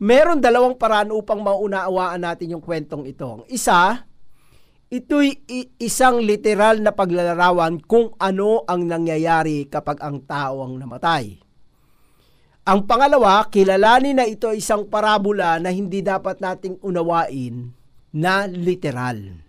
meron 0.00 0.40
dalawang 0.40 0.76
paraan 0.80 1.12
upang 1.12 1.40
maunaawaan 1.44 2.24
natin 2.24 2.56
yung 2.56 2.64
kwentong 2.64 3.04
ito. 3.04 3.44
Isa, 3.52 4.04
ito'y 4.88 5.44
isang 5.80 6.20
literal 6.20 6.80
na 6.80 6.92
paglalarawan 6.96 7.84
kung 7.84 8.12
ano 8.16 8.64
ang 8.64 8.84
nangyayari 8.88 9.68
kapag 9.68 10.00
ang 10.00 10.24
tao 10.24 10.64
ang 10.64 10.80
namatay. 10.80 11.36
Ang 12.66 12.82
pangalawa, 12.82 13.46
kilalanin 13.46 14.18
na 14.18 14.26
ito 14.26 14.50
isang 14.50 14.90
parabola 14.90 15.54
na 15.62 15.70
hindi 15.70 16.02
dapat 16.02 16.42
nating 16.42 16.82
unawain 16.82 17.70
na 18.10 18.50
literal. 18.50 19.45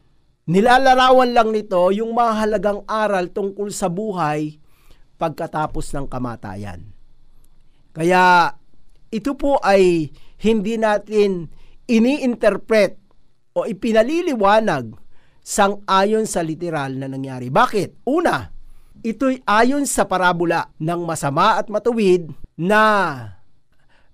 Nilalarawan 0.48 1.36
lang 1.36 1.51
nito 1.51 1.92
yung 1.92 2.16
mahalagang 2.16 2.88
aral 2.88 3.36
tungkol 3.36 3.68
sa 3.68 3.92
buhay 3.92 4.56
pagkatapos 5.20 5.92
ng 5.92 6.08
kamatayan. 6.08 6.88
Kaya 7.92 8.56
ito 9.12 9.36
po 9.36 9.60
ay 9.60 10.08
hindi 10.39 10.80
natin 10.80 11.51
ini-interpret 11.84 12.96
o 13.58 13.68
ipinaliliwanag 13.68 14.96
sang-ayon 15.44 16.24
sa 16.24 16.44
literal 16.44 16.96
na 16.96 17.12
nangyari. 17.12 17.51
Bakit? 17.51 18.08
Una, 18.08 18.48
ito'y 19.04 19.44
ayon 19.44 19.84
sa 19.84 20.08
parabola 20.08 20.72
ng 20.80 21.01
masama 21.08 21.60
at 21.60 21.68
matuwid 21.68 22.32
na 22.60 22.84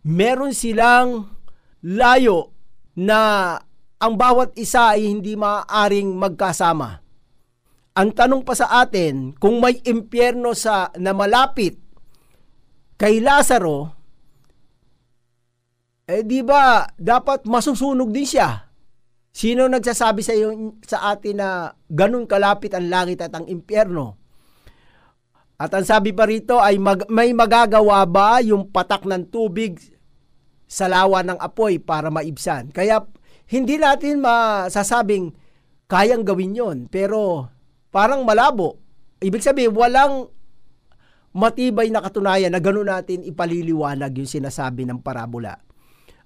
meron 0.06 0.54
silang 0.54 1.34
layo 1.82 2.54
na 2.94 3.58
ang 4.04 4.20
bawat 4.20 4.52
isa 4.60 5.00
ay 5.00 5.08
hindi 5.08 5.40
maaaring 5.40 6.12
magkasama. 6.20 7.00
Ang 7.96 8.10
tanong 8.12 8.44
pa 8.44 8.52
sa 8.52 8.84
atin, 8.84 9.32
kung 9.40 9.64
may 9.64 9.80
impyerno 9.88 10.52
sa 10.52 10.92
na 11.00 11.16
malapit 11.16 11.80
kay 13.00 13.24
Lazaro, 13.24 13.96
eh 16.04 16.20
di 16.28 16.44
ba 16.44 16.84
dapat 17.00 17.48
masusunog 17.48 18.12
din 18.12 18.28
siya? 18.28 18.68
Sino 19.34 19.72
nagsasabi 19.72 20.20
sa 20.20 20.34
iyo 20.36 20.78
sa 20.84 21.16
atin 21.16 21.40
na 21.40 21.72
ganun 21.88 22.28
kalapit 22.28 22.76
ang 22.76 22.92
langit 22.92 23.24
at 23.24 23.32
ang 23.32 23.48
impyerno? 23.48 24.20
At 25.56 25.72
ang 25.72 25.88
sabi 25.88 26.12
pa 26.12 26.28
rito 26.28 26.60
ay 26.60 26.76
mag, 26.76 27.08
may 27.08 27.32
magagawa 27.32 28.04
ba 28.04 28.44
yung 28.44 28.68
patak 28.68 29.08
ng 29.08 29.32
tubig 29.32 29.80
sa 30.68 30.92
lawa 30.92 31.24
ng 31.24 31.40
apoy 31.40 31.80
para 31.80 32.12
maibsan? 32.12 32.68
Kaya 32.74 33.00
hindi 33.50 33.76
natin 33.78 34.24
masasabing 34.24 35.34
kayang 35.90 36.24
gawin 36.24 36.58
yon 36.58 36.78
pero 36.88 37.50
parang 37.94 38.24
malabo. 38.24 38.80
Ibig 39.24 39.44
sabihin, 39.44 39.72
walang 39.72 40.28
matibay 41.34 41.90
na 41.90 42.04
katunayan 42.04 42.54
na 42.54 42.62
gano'n 42.62 42.92
natin 42.94 43.26
ipaliliwanag 43.26 44.14
yung 44.20 44.30
sinasabi 44.30 44.86
ng 44.86 45.02
parabola. 45.02 45.58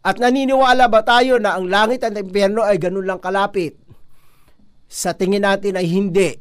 At 0.04 0.20
naniniwala 0.20 0.88
ba 0.92 1.02
tayo 1.04 1.40
na 1.40 1.56
ang 1.56 1.68
langit 1.68 2.04
at 2.04 2.16
impyerno 2.16 2.64
ay 2.64 2.82
ganun 2.82 3.08
lang 3.08 3.22
kalapit? 3.24 3.80
Sa 4.88 5.16
tingin 5.16 5.44
natin 5.44 5.76
ay 5.76 5.88
hindi. 5.88 6.32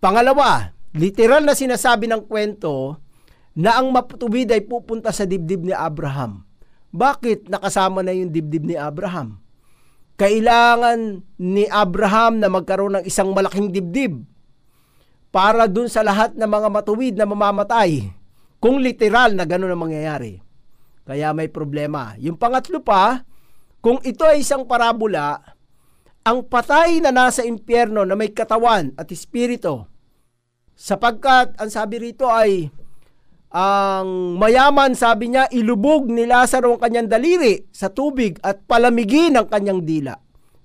Pangalawa, 0.00 0.76
literal 0.94 1.44
na 1.44 1.56
sinasabi 1.56 2.06
ng 2.06 2.28
kwento 2.28 3.00
na 3.56 3.80
ang 3.80 3.88
matuwid 3.88 4.52
ay 4.52 4.62
pupunta 4.68 5.10
sa 5.10 5.24
dibdib 5.24 5.64
ni 5.64 5.72
Abraham. 5.72 6.45
Bakit 6.96 7.52
nakasama 7.52 8.00
na 8.00 8.16
yung 8.16 8.32
dibdib 8.32 8.64
ni 8.64 8.72
Abraham? 8.72 9.36
Kailangan 10.16 11.20
ni 11.36 11.68
Abraham 11.68 12.40
na 12.40 12.48
magkaroon 12.48 12.96
ng 12.96 13.04
isang 13.04 13.36
malaking 13.36 13.68
dibdib 13.68 14.24
para 15.28 15.68
dun 15.68 15.92
sa 15.92 16.00
lahat 16.00 16.32
ng 16.32 16.48
mga 16.48 16.68
matuwid 16.72 17.14
na 17.20 17.28
mamamatay 17.28 18.08
kung 18.56 18.80
literal 18.80 19.36
na 19.36 19.44
gano'n 19.44 19.76
ang 19.76 19.84
mangyayari. 19.84 20.40
Kaya 21.04 21.36
may 21.36 21.52
problema. 21.52 22.16
Yung 22.16 22.40
pangatlo 22.40 22.80
pa, 22.80 23.28
kung 23.84 24.00
ito 24.00 24.24
ay 24.24 24.40
isang 24.40 24.64
parabola, 24.64 25.36
ang 26.24 26.42
patay 26.48 26.98
na 27.04 27.12
nasa 27.12 27.44
impyerno 27.44 28.02
na 28.02 28.16
may 28.16 28.32
katawan 28.32 28.96
at 28.96 29.12
espiritu, 29.12 29.84
sapagkat 30.72 31.54
ang 31.60 31.68
sabi 31.70 32.10
rito 32.10 32.26
ay 32.26 32.72
ang 33.56 34.36
mayaman, 34.36 34.92
sabi 34.92 35.32
niya, 35.32 35.48
ilubog 35.48 36.12
ni 36.12 36.28
Lazaro 36.28 36.76
ang 36.76 36.80
kanyang 36.80 37.08
daliri 37.08 37.64
sa 37.72 37.88
tubig 37.88 38.36
at 38.44 38.68
palamigin 38.68 39.32
ang 39.32 39.48
kanyang 39.48 39.80
dila. 39.80 40.12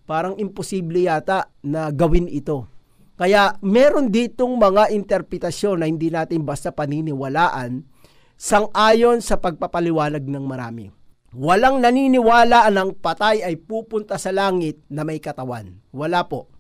Parang 0.03 0.35
imposible 0.35 1.07
yata 1.07 1.47
na 1.63 1.87
gawin 1.95 2.27
ito. 2.27 2.67
Kaya 3.15 3.55
meron 3.63 4.11
ditong 4.11 4.59
mga 4.59 4.91
interpretasyon 4.91 5.79
na 5.79 5.87
hindi 5.87 6.11
natin 6.11 6.43
basta 6.43 6.75
paniniwalaan 6.75 7.87
sang-ayon 8.35 9.23
sa 9.23 9.39
pagpapaliwanag 9.39 10.27
ng 10.27 10.43
marami. 10.43 10.91
Walang 11.31 11.79
naniniwala 11.79 12.67
ang 12.67 12.91
patay 12.99 13.39
ay 13.39 13.55
pupunta 13.55 14.19
sa 14.19 14.35
langit 14.35 14.83
na 14.91 15.07
may 15.07 15.23
katawan. 15.23 15.79
Wala 15.95 16.27
po. 16.27 16.51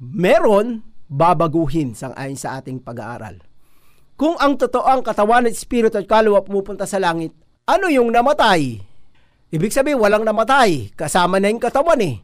Meron, 0.00 0.80
babaguhin 1.04 1.92
sang-ayon 1.92 2.40
sa 2.40 2.56
ating 2.56 2.80
pag-aaral. 2.80 3.53
Kung 4.14 4.38
ang 4.38 4.54
totoo 4.54 4.86
ang 4.86 5.02
katawan 5.02 5.50
at 5.50 5.54
espiritu 5.54 5.98
at 5.98 6.06
kaluluwa 6.06 6.42
pumupunta 6.46 6.86
sa 6.86 7.02
langit, 7.02 7.34
ano 7.66 7.90
yung 7.90 8.14
namatay? 8.14 8.78
Ibig 9.50 9.74
sabihin, 9.74 9.98
walang 9.98 10.22
namatay. 10.22 10.94
Kasama 10.94 11.38
na 11.38 11.50
yung 11.50 11.62
katawan 11.62 11.98
eh. 12.02 12.22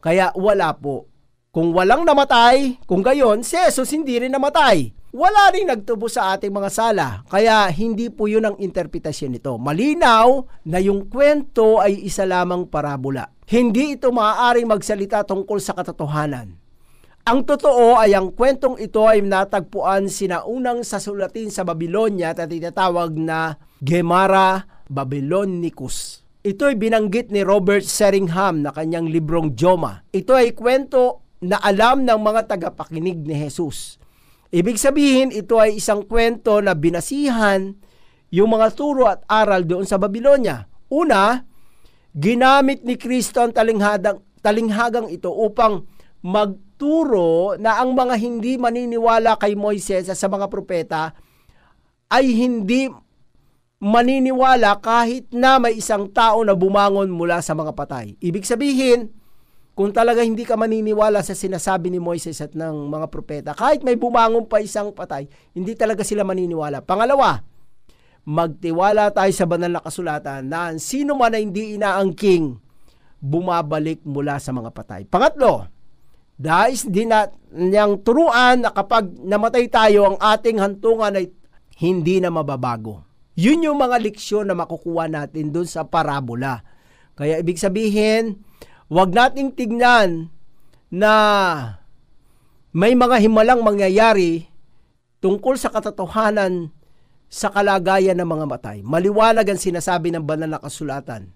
Kaya 0.00 0.32
wala 0.36 0.72
po. 0.76 1.08
Kung 1.52 1.72
walang 1.76 2.04
namatay, 2.04 2.80
kung 2.88 3.04
gayon, 3.04 3.44
si 3.44 3.56
Jesus 3.60 3.92
hindi 3.92 4.16
rin 4.16 4.32
namatay 4.32 5.02
wala 5.12 5.52
rin 5.52 5.68
nagtubo 5.68 6.08
sa 6.08 6.32
ating 6.34 6.48
mga 6.48 6.70
sala. 6.72 7.20
Kaya 7.28 7.68
hindi 7.68 8.08
po 8.08 8.26
yun 8.32 8.48
ang 8.48 8.56
interpretasyon 8.56 9.36
nito. 9.36 9.60
Malinaw 9.60 10.48
na 10.64 10.80
yung 10.80 11.04
kwento 11.12 11.84
ay 11.84 12.00
isa 12.00 12.24
lamang 12.24 12.64
parabola. 12.64 13.28
Hindi 13.44 14.00
ito 14.00 14.08
maaaring 14.08 14.64
magsalita 14.64 15.28
tungkol 15.28 15.60
sa 15.60 15.76
katotohanan. 15.76 16.61
Ang 17.22 17.46
totoo 17.46 17.98
ay 17.98 18.18
ang 18.18 18.34
kwentong 18.34 18.82
ito 18.82 19.06
ay 19.06 19.22
natagpuan 19.22 20.10
sinaunang 20.10 20.82
sa 20.82 20.98
sulatin 20.98 21.54
sa 21.54 21.62
Babylonia 21.62 22.34
at 22.34 22.50
tinatawag 22.50 23.14
na 23.14 23.54
Gemara 23.78 24.66
Babylonicus. 24.90 26.26
Ito 26.42 26.66
ay 26.66 26.74
binanggit 26.74 27.30
ni 27.30 27.46
Robert 27.46 27.86
Seringham 27.86 28.66
na 28.66 28.74
kanyang 28.74 29.06
librong 29.06 29.54
Joma. 29.54 30.02
Ito 30.10 30.34
ay 30.34 30.50
kwento 30.58 31.22
na 31.38 31.62
alam 31.62 32.02
ng 32.02 32.18
mga 32.18 32.50
tagapakinig 32.50 33.22
ni 33.22 33.38
Jesus 33.38 34.02
Ibig 34.52 34.76
sabihin, 34.76 35.32
ito 35.32 35.56
ay 35.56 35.80
isang 35.80 36.04
kwento 36.04 36.60
na 36.60 36.76
binasihan 36.76 37.72
yung 38.28 38.52
mga 38.52 38.76
turo 38.76 39.08
at 39.08 39.24
aral 39.24 39.64
doon 39.64 39.88
sa 39.88 39.96
Babylonia. 39.96 40.68
Una, 40.92 41.40
ginamit 42.12 42.84
ni 42.84 43.00
Kristo 43.00 43.40
ang 43.40 43.56
talinghagang, 43.56 44.20
talinghagang 44.44 45.08
ito 45.08 45.32
upang 45.32 45.88
magturo 46.22 47.58
na 47.58 47.82
ang 47.82 47.98
mga 47.98 48.14
hindi 48.16 48.54
maniniwala 48.54 49.34
kay 49.36 49.58
Moises 49.58 50.06
sa 50.06 50.28
mga 50.30 50.46
propeta 50.46 51.12
ay 52.08 52.30
hindi 52.30 52.86
maniniwala 53.82 54.78
kahit 54.78 55.34
na 55.34 55.58
may 55.58 55.82
isang 55.82 56.06
tao 56.14 56.46
na 56.46 56.54
bumangon 56.54 57.10
mula 57.10 57.42
sa 57.42 57.58
mga 57.58 57.74
patay. 57.74 58.14
Ibig 58.22 58.46
sabihin, 58.46 59.10
kung 59.74 59.90
talaga 59.90 60.22
hindi 60.22 60.46
ka 60.46 60.54
maniniwala 60.54 61.18
sa 61.26 61.34
sinasabi 61.34 61.90
ni 61.90 61.98
Moises 61.98 62.38
at 62.38 62.54
ng 62.54 62.86
mga 62.86 63.06
propeta, 63.10 63.50
kahit 63.58 63.82
may 63.82 63.98
bumangon 63.98 64.46
pa 64.46 64.62
isang 64.62 64.94
patay, 64.94 65.26
hindi 65.58 65.74
talaga 65.74 66.06
sila 66.06 66.22
maniniwala. 66.22 66.86
Pangalawa, 66.86 67.42
magtiwala 68.22 69.10
tayo 69.10 69.32
sa 69.34 69.50
banal 69.50 69.74
na 69.74 69.82
kasulatan 69.82 70.46
na 70.46 70.70
sino 70.78 71.18
man 71.18 71.34
na 71.34 71.42
hindi 71.42 71.74
inaangking 71.74 72.54
bumabalik 73.18 74.06
mula 74.06 74.38
sa 74.38 74.54
mga 74.54 74.70
patay. 74.70 75.02
Pangatlo, 75.10 75.66
dahil 76.36 76.74
di 76.88 77.04
na 77.04 77.28
niyang 77.52 78.00
turuan 78.00 78.64
na 78.64 78.70
kapag 78.72 79.12
namatay 79.20 79.68
tayo, 79.68 80.14
ang 80.14 80.18
ating 80.18 80.58
hantungan 80.58 81.14
ay 81.16 81.28
hindi 81.78 82.18
na 82.18 82.32
mababago. 82.32 83.04
Yun 83.36 83.64
yung 83.64 83.78
mga 83.80 84.00
leksyon 84.00 84.48
na 84.48 84.56
makukuha 84.56 85.08
natin 85.08 85.52
dun 85.52 85.64
sa 85.64 85.88
parabola. 85.88 86.60
Kaya 87.16 87.40
ibig 87.40 87.60
sabihin, 87.60 88.44
wag 88.88 89.12
nating 89.12 89.56
tignan 89.56 90.28
na 90.92 91.12
may 92.72 92.92
mga 92.96 93.20
himalang 93.20 93.60
mangyayari 93.64 94.48
tungkol 95.20 95.56
sa 95.56 95.72
katotohanan 95.72 96.72
sa 97.32 97.48
kalagayan 97.48 98.20
ng 98.20 98.28
mga 98.28 98.44
matay. 98.48 98.78
Maliwanag 98.84 99.48
ang 99.48 99.60
sinasabi 99.60 100.12
ng 100.12 100.24
banal 100.24 100.52
na 100.52 100.60
kasulatan 100.60 101.32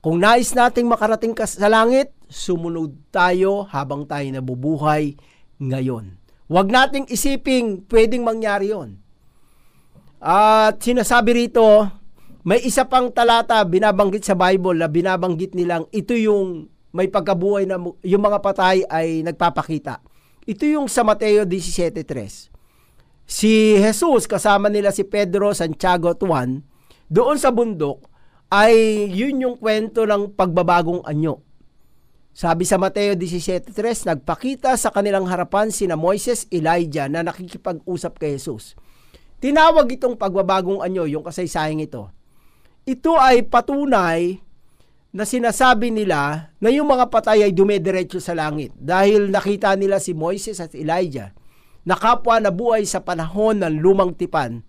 kung 0.00 0.16
nais 0.16 0.56
nating 0.56 0.88
makarating 0.88 1.36
ka 1.36 1.44
sa 1.44 1.68
langit, 1.68 2.16
sumunod 2.32 2.96
tayo 3.12 3.68
habang 3.68 4.08
tayo 4.08 4.24
nabubuhay 4.32 5.12
ngayon. 5.60 6.16
Huwag 6.48 6.72
nating 6.72 7.06
isiping 7.12 7.84
pwedeng 7.86 8.24
mangyari 8.24 8.72
yon. 8.72 8.96
At 10.18 10.80
sinasabi 10.80 11.46
rito, 11.46 11.86
may 12.42 12.64
isa 12.64 12.88
pang 12.88 13.12
talata 13.12 13.60
binabanggit 13.62 14.24
sa 14.24 14.32
Bible 14.32 14.80
na 14.80 14.88
binabanggit 14.88 15.52
nilang 15.52 15.84
ito 15.92 16.16
yung 16.16 16.72
may 16.90 17.06
pagkabuhay 17.06 17.68
na 17.70 17.78
yung 18.02 18.24
mga 18.24 18.42
patay 18.42 18.82
ay 18.90 19.22
nagpapakita. 19.22 20.02
Ito 20.48 20.64
yung 20.66 20.90
sa 20.90 21.06
Mateo 21.06 21.46
17.3. 21.46 22.50
Si 23.30 23.78
Jesus 23.78 24.26
kasama 24.26 24.66
nila 24.66 24.90
si 24.90 25.06
Pedro, 25.06 25.54
Santiago 25.54 26.10
at 26.10 26.18
Juan 26.18 26.66
doon 27.06 27.38
sa 27.38 27.54
bundok 27.54 28.09
ay 28.50 29.06
yun 29.06 29.38
yung 29.38 29.56
kwento 29.56 30.02
ng 30.02 30.34
pagbabagong 30.34 31.06
anyo. 31.06 31.38
Sabi 32.34 32.66
sa 32.66 32.82
Mateo 32.82 33.14
17.3, 33.14 33.70
nagpakita 34.10 34.74
sa 34.74 34.90
kanilang 34.90 35.26
harapan 35.30 35.70
sina 35.70 35.94
Moises, 35.94 36.50
Elijah 36.50 37.06
na 37.06 37.22
nakikipag-usap 37.22 38.18
kay 38.18 38.34
Jesus. 38.38 38.74
Tinawag 39.38 39.86
itong 39.94 40.18
pagbabagong 40.18 40.82
anyo, 40.82 41.06
yung 41.06 41.22
kasaysayang 41.22 41.78
ito. 41.78 42.10
Ito 42.86 43.18
ay 43.18 43.46
patunay 43.46 44.42
na 45.10 45.26
sinasabi 45.26 45.90
nila 45.90 46.50
na 46.62 46.70
yung 46.70 46.90
mga 46.90 47.10
patay 47.10 47.42
ay 47.46 47.54
dumediretso 47.54 48.22
sa 48.22 48.34
langit 48.34 48.74
dahil 48.78 49.30
nakita 49.30 49.74
nila 49.74 49.98
si 49.98 50.14
Moises 50.14 50.62
at 50.62 50.74
Elijah 50.74 51.34
na 51.82 51.98
kapwa 51.98 52.38
na 52.38 52.54
buhay 52.54 52.86
sa 52.86 53.02
panahon 53.02 53.62
ng 53.62 53.78
lumang 53.82 54.14
tipan 54.14 54.62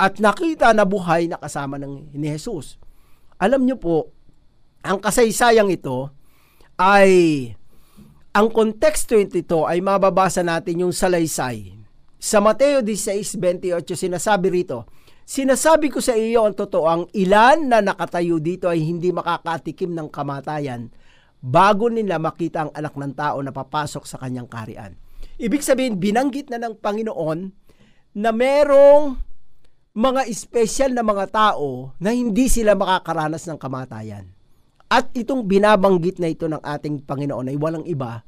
at 0.00 0.16
nakita 0.20 0.72
na 0.72 0.84
buhay 0.84 1.28
na 1.28 1.36
kasama 1.40 1.76
ng 1.76 2.12
ni 2.12 2.28
Jesus. 2.28 2.80
Alam 3.36 3.68
niyo 3.68 3.76
po, 3.76 4.10
ang 4.80 5.02
kasaysayang 5.02 5.68
ito 5.68 6.08
ay 6.80 7.10
ang 8.36 8.52
konteksto 8.52 9.16
ito 9.16 9.64
ay 9.64 9.80
mababasa 9.80 10.44
natin 10.44 10.84
yung 10.84 10.92
salaysay. 10.92 11.72
Sa 12.20 12.40
Mateo 12.40 12.84
16:28 12.84 13.96
sinasabi 13.96 14.48
rito, 14.52 14.88
Sinasabi 15.26 15.90
ko 15.90 15.98
sa 15.98 16.14
iyo 16.14 16.46
ang 16.46 16.54
totoo, 16.54 16.86
ang 16.86 17.04
ilan 17.10 17.66
na 17.66 17.82
nakatayo 17.82 18.38
dito 18.38 18.70
ay 18.70 18.78
hindi 18.78 19.10
makakatikim 19.10 19.90
ng 19.90 20.06
kamatayan 20.06 20.86
bago 21.42 21.90
nila 21.90 22.22
makita 22.22 22.62
ang 22.62 22.70
anak 22.70 22.94
ng 22.94 23.10
tao 23.10 23.42
na 23.42 23.50
papasok 23.50 24.06
sa 24.06 24.22
kanyang 24.22 24.46
kaharian. 24.46 24.94
Ibig 25.42 25.66
sabihin, 25.66 25.98
binanggit 25.98 26.46
na 26.46 26.62
ng 26.62 26.78
Panginoon 26.78 27.50
na 28.22 28.30
merong 28.30 29.18
mga 29.96 30.28
espesyal 30.28 30.92
na 30.92 31.00
mga 31.00 31.32
tao 31.32 31.96
na 31.96 32.12
hindi 32.12 32.52
sila 32.52 32.76
makakaranas 32.76 33.48
ng 33.48 33.56
kamatayan. 33.56 34.28
At 34.92 35.08
itong 35.16 35.48
binabanggit 35.48 36.20
na 36.20 36.28
ito 36.28 36.44
ng 36.46 36.60
ating 36.60 37.08
Panginoon 37.08 37.48
ay 37.48 37.56
walang 37.56 37.88
iba 37.88 38.20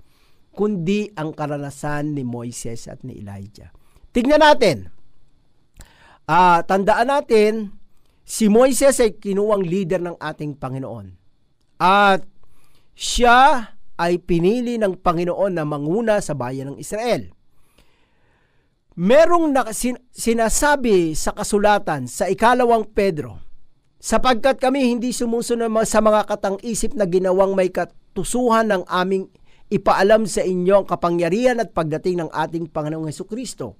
kundi 0.56 1.12
ang 1.14 1.36
karanasan 1.36 2.18
ni 2.18 2.26
Moises 2.26 2.90
at 2.90 3.04
ni 3.06 3.22
Elijah. 3.22 3.70
Tingnan 4.10 4.42
natin. 4.42 4.90
Uh, 6.26 6.64
tandaan 6.66 7.14
natin, 7.14 7.78
si 8.26 8.50
Moises 8.50 8.98
ay 8.98 9.14
kinuwang 9.20 9.62
leader 9.62 10.02
ng 10.02 10.18
ating 10.18 10.58
Panginoon. 10.58 11.14
At 11.78 12.26
siya 12.98 13.70
ay 14.00 14.18
pinili 14.18 14.80
ng 14.80 14.98
Panginoon 14.98 15.54
na 15.54 15.62
manguna 15.62 16.18
sa 16.18 16.34
bayan 16.34 16.74
ng 16.74 16.78
Israel 16.82 17.37
merong 18.98 19.54
na, 19.54 19.70
sin, 19.70 19.94
sinasabi 20.10 21.14
sa 21.14 21.30
kasulatan 21.30 22.10
sa 22.10 22.26
ikalawang 22.26 22.82
Pedro, 22.90 23.38
sapagkat 24.02 24.58
kami 24.58 24.90
hindi 24.90 25.14
sumusunod 25.14 25.70
sa 25.86 26.02
mga 26.02 26.26
katang-isip 26.26 26.98
na 26.98 27.06
ginawang 27.06 27.54
may 27.54 27.70
katusuhan 27.70 28.66
ng 28.66 28.82
aming 28.90 29.30
ipaalam 29.70 30.26
sa 30.26 30.42
inyo 30.42 30.82
ang 30.82 30.86
kapangyarihan 30.90 31.62
at 31.62 31.70
pagdating 31.70 32.26
ng 32.26 32.30
ating 32.34 32.66
Panginoong 32.74 33.06
Heso 33.06 33.22
Kristo, 33.22 33.78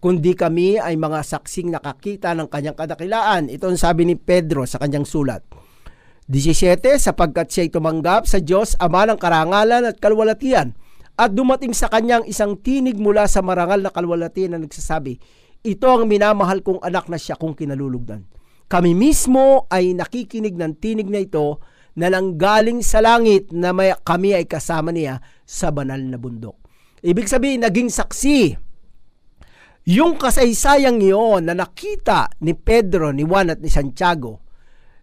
kundi 0.00 0.32
kami 0.32 0.80
ay 0.80 0.96
mga 0.96 1.20
saksing 1.20 1.68
nakakita 1.68 2.32
ng 2.32 2.48
kanyang 2.48 2.76
kadakilaan. 2.76 3.52
Ito 3.52 3.68
ang 3.68 3.76
sabi 3.76 4.08
ni 4.08 4.16
Pedro 4.16 4.64
sa 4.64 4.80
kanyang 4.80 5.04
sulat. 5.04 5.44
17, 6.24 6.80
sapagkat 6.96 7.52
siya 7.52 7.68
tumanggap 7.68 8.24
sa 8.24 8.40
Diyos, 8.40 8.80
Ama 8.80 9.04
ng 9.12 9.20
karangalan 9.20 9.84
at 9.84 10.00
kalwalatian, 10.00 10.72
at 11.14 11.30
dumating 11.30 11.70
sa 11.70 11.86
kanyang 11.86 12.26
isang 12.26 12.58
tinig 12.58 12.98
mula 12.98 13.30
sa 13.30 13.38
marangal 13.38 13.78
na 13.78 13.94
kalwalati 13.94 14.50
na 14.50 14.58
nagsasabi, 14.58 15.18
ito 15.64 15.86
ang 15.86 16.10
minamahal 16.10 16.60
kong 16.60 16.82
anak 16.82 17.06
na 17.06 17.16
siya 17.16 17.38
kong 17.38 17.54
kinalulugdan. 17.54 18.26
Kami 18.66 18.92
mismo 18.92 19.70
ay 19.70 19.94
nakikinig 19.94 20.58
ng 20.58 20.74
tinig 20.82 21.06
na 21.06 21.22
ito 21.22 21.62
na 21.94 22.10
nanggaling 22.10 22.82
sa 22.82 22.98
langit 22.98 23.54
na 23.54 23.70
may, 23.70 23.94
kami 24.02 24.34
ay 24.34 24.50
kasama 24.50 24.90
niya 24.90 25.22
sa 25.46 25.70
banal 25.70 26.02
na 26.02 26.18
bundok. 26.18 26.58
Ibig 27.04 27.30
sabihin, 27.30 27.62
naging 27.62 27.92
saksi. 27.92 28.58
Yung 29.94 30.16
kasaysayang 30.16 30.98
iyon 30.98 31.46
na 31.46 31.54
nakita 31.54 32.32
ni 32.40 32.56
Pedro, 32.56 33.12
ni 33.12 33.22
Juan 33.22 33.52
at 33.52 33.60
ni 33.60 33.68
Santiago, 33.68 34.40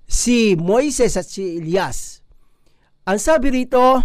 si 0.10 0.58
Moises 0.58 1.16
at 1.16 1.30
si 1.30 1.62
Elias, 1.62 2.20
ang 3.06 3.22
sabi 3.22 3.54
rito, 3.54 4.02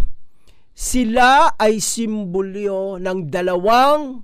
sila 0.77 1.57
ay 1.57 1.81
simbolyo 1.81 3.01
ng 3.01 3.33
dalawang 3.33 4.21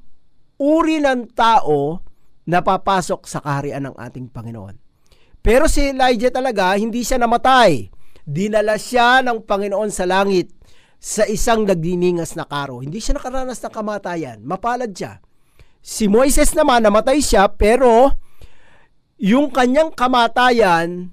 uri 0.60 1.00
ng 1.00 1.32
tao 1.32 2.04
na 2.44 2.60
papasok 2.60 3.24
sa 3.24 3.40
kaharian 3.40 3.88
ng 3.88 3.96
ating 3.96 4.28
Panginoon. 4.28 4.76
Pero 5.40 5.64
si 5.64 5.88
Elijah 5.88 6.28
talaga, 6.28 6.76
hindi 6.76 7.00
siya 7.00 7.16
namatay. 7.16 7.88
Dinala 8.22 8.76
siya 8.76 9.24
ng 9.24 9.48
Panginoon 9.48 9.90
sa 9.90 10.04
langit 10.04 10.52
sa 11.00 11.24
isang 11.24 11.64
nagdiningas 11.64 12.36
na 12.36 12.44
karo. 12.44 12.84
Hindi 12.84 13.00
siya 13.00 13.16
nakaranas 13.16 13.58
ng 13.58 13.72
kamatayan. 13.72 14.38
Mapalad 14.44 14.92
siya. 14.92 15.24
Si 15.82 16.06
Moises 16.06 16.54
naman, 16.54 16.84
namatay 16.84 17.18
siya, 17.18 17.50
pero 17.50 18.12
yung 19.18 19.50
kanyang 19.50 19.90
kamatayan, 19.96 21.10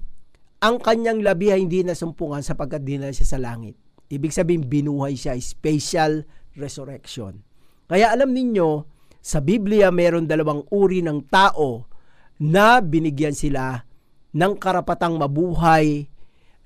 ang 0.59 0.75
kanyang 0.77 1.23
labi 1.25 1.55
ay 1.55 1.65
hindi 1.65 1.81
nasumpungan 1.81 2.45
sapagkat 2.45 2.83
dinala 2.85 3.15
siya 3.15 3.33
sa 3.33 3.41
langit. 3.41 3.88
Ibig 4.09 4.33
sabihin, 4.33 4.65
binuhay 4.65 5.13
siya, 5.13 5.37
special 5.37 6.25
resurrection. 6.57 7.45
Kaya 7.85 8.09
alam 8.13 8.33
ninyo, 8.33 8.85
sa 9.19 9.43
Biblia 9.43 9.93
mayroon 9.93 10.25
dalawang 10.25 10.65
uri 10.73 11.05
ng 11.05 11.29
tao 11.29 11.85
na 12.41 12.81
binigyan 12.81 13.35
sila 13.35 13.85
ng 14.33 14.53
karapatang 14.57 15.19
mabuhay 15.19 16.09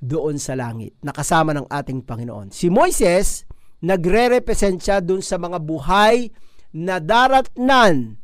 doon 0.03 0.35
sa 0.39 0.55
langit, 0.55 0.95
nakasama 0.99 1.55
ng 1.55 1.67
ating 1.67 2.03
Panginoon. 2.03 2.51
Si 2.51 2.67
Moises, 2.67 3.47
nagre-represent 3.83 4.79
siya 4.79 4.97
doon 4.99 5.23
sa 5.23 5.39
mga 5.39 5.59
buhay 5.63 6.31
na 6.75 6.99
daratnan 7.03 8.19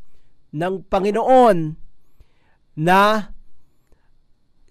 ng 0.55 0.73
Panginoon 0.87 1.57
na 2.79 3.31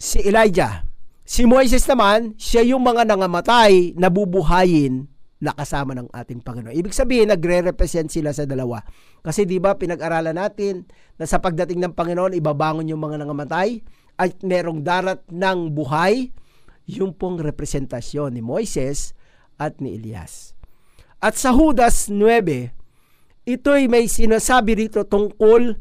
si 0.00 0.24
Elijah. 0.24 0.87
Si 1.28 1.44
Moises 1.44 1.84
naman, 1.84 2.32
siya 2.40 2.64
yung 2.64 2.80
mga 2.80 3.04
nangamatay 3.04 3.92
na 4.00 4.08
bubuhayin 4.08 5.04
na 5.36 5.52
kasama 5.52 5.92
ng 5.92 6.08
ating 6.08 6.40
Panginoon. 6.40 6.72
Ibig 6.72 6.96
sabihin, 6.96 7.28
nagre-represent 7.28 8.08
sila 8.08 8.32
sa 8.32 8.48
dalawa. 8.48 8.80
Kasi 9.20 9.44
di 9.44 9.60
ba 9.60 9.76
pinag-aralan 9.76 10.32
natin 10.32 10.88
na 11.20 11.28
sa 11.28 11.36
pagdating 11.36 11.84
ng 11.84 11.92
Panginoon, 11.92 12.32
ibabangon 12.32 12.88
yung 12.88 13.04
mga 13.04 13.20
nangamatay 13.20 13.84
at 14.16 14.40
merong 14.40 14.80
darat 14.80 15.20
ng 15.28 15.68
buhay, 15.68 16.32
yung 16.88 17.12
pong 17.12 17.44
representasyon 17.44 18.32
ni 18.32 18.40
Moises 18.40 19.12
at 19.60 19.84
ni 19.84 20.00
Elias. 20.00 20.56
At 21.20 21.36
sa 21.36 21.52
Judas 21.52 22.08
9, 22.08 22.72
ito'y 23.44 23.84
may 23.84 24.08
sinasabi 24.08 24.80
rito 24.80 25.04
tungkol 25.04 25.76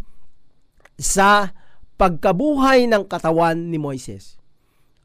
sa 1.00 1.56
pagkabuhay 1.96 2.84
ng 2.92 3.08
katawan 3.08 3.72
ni 3.72 3.80
Moises. 3.80 4.36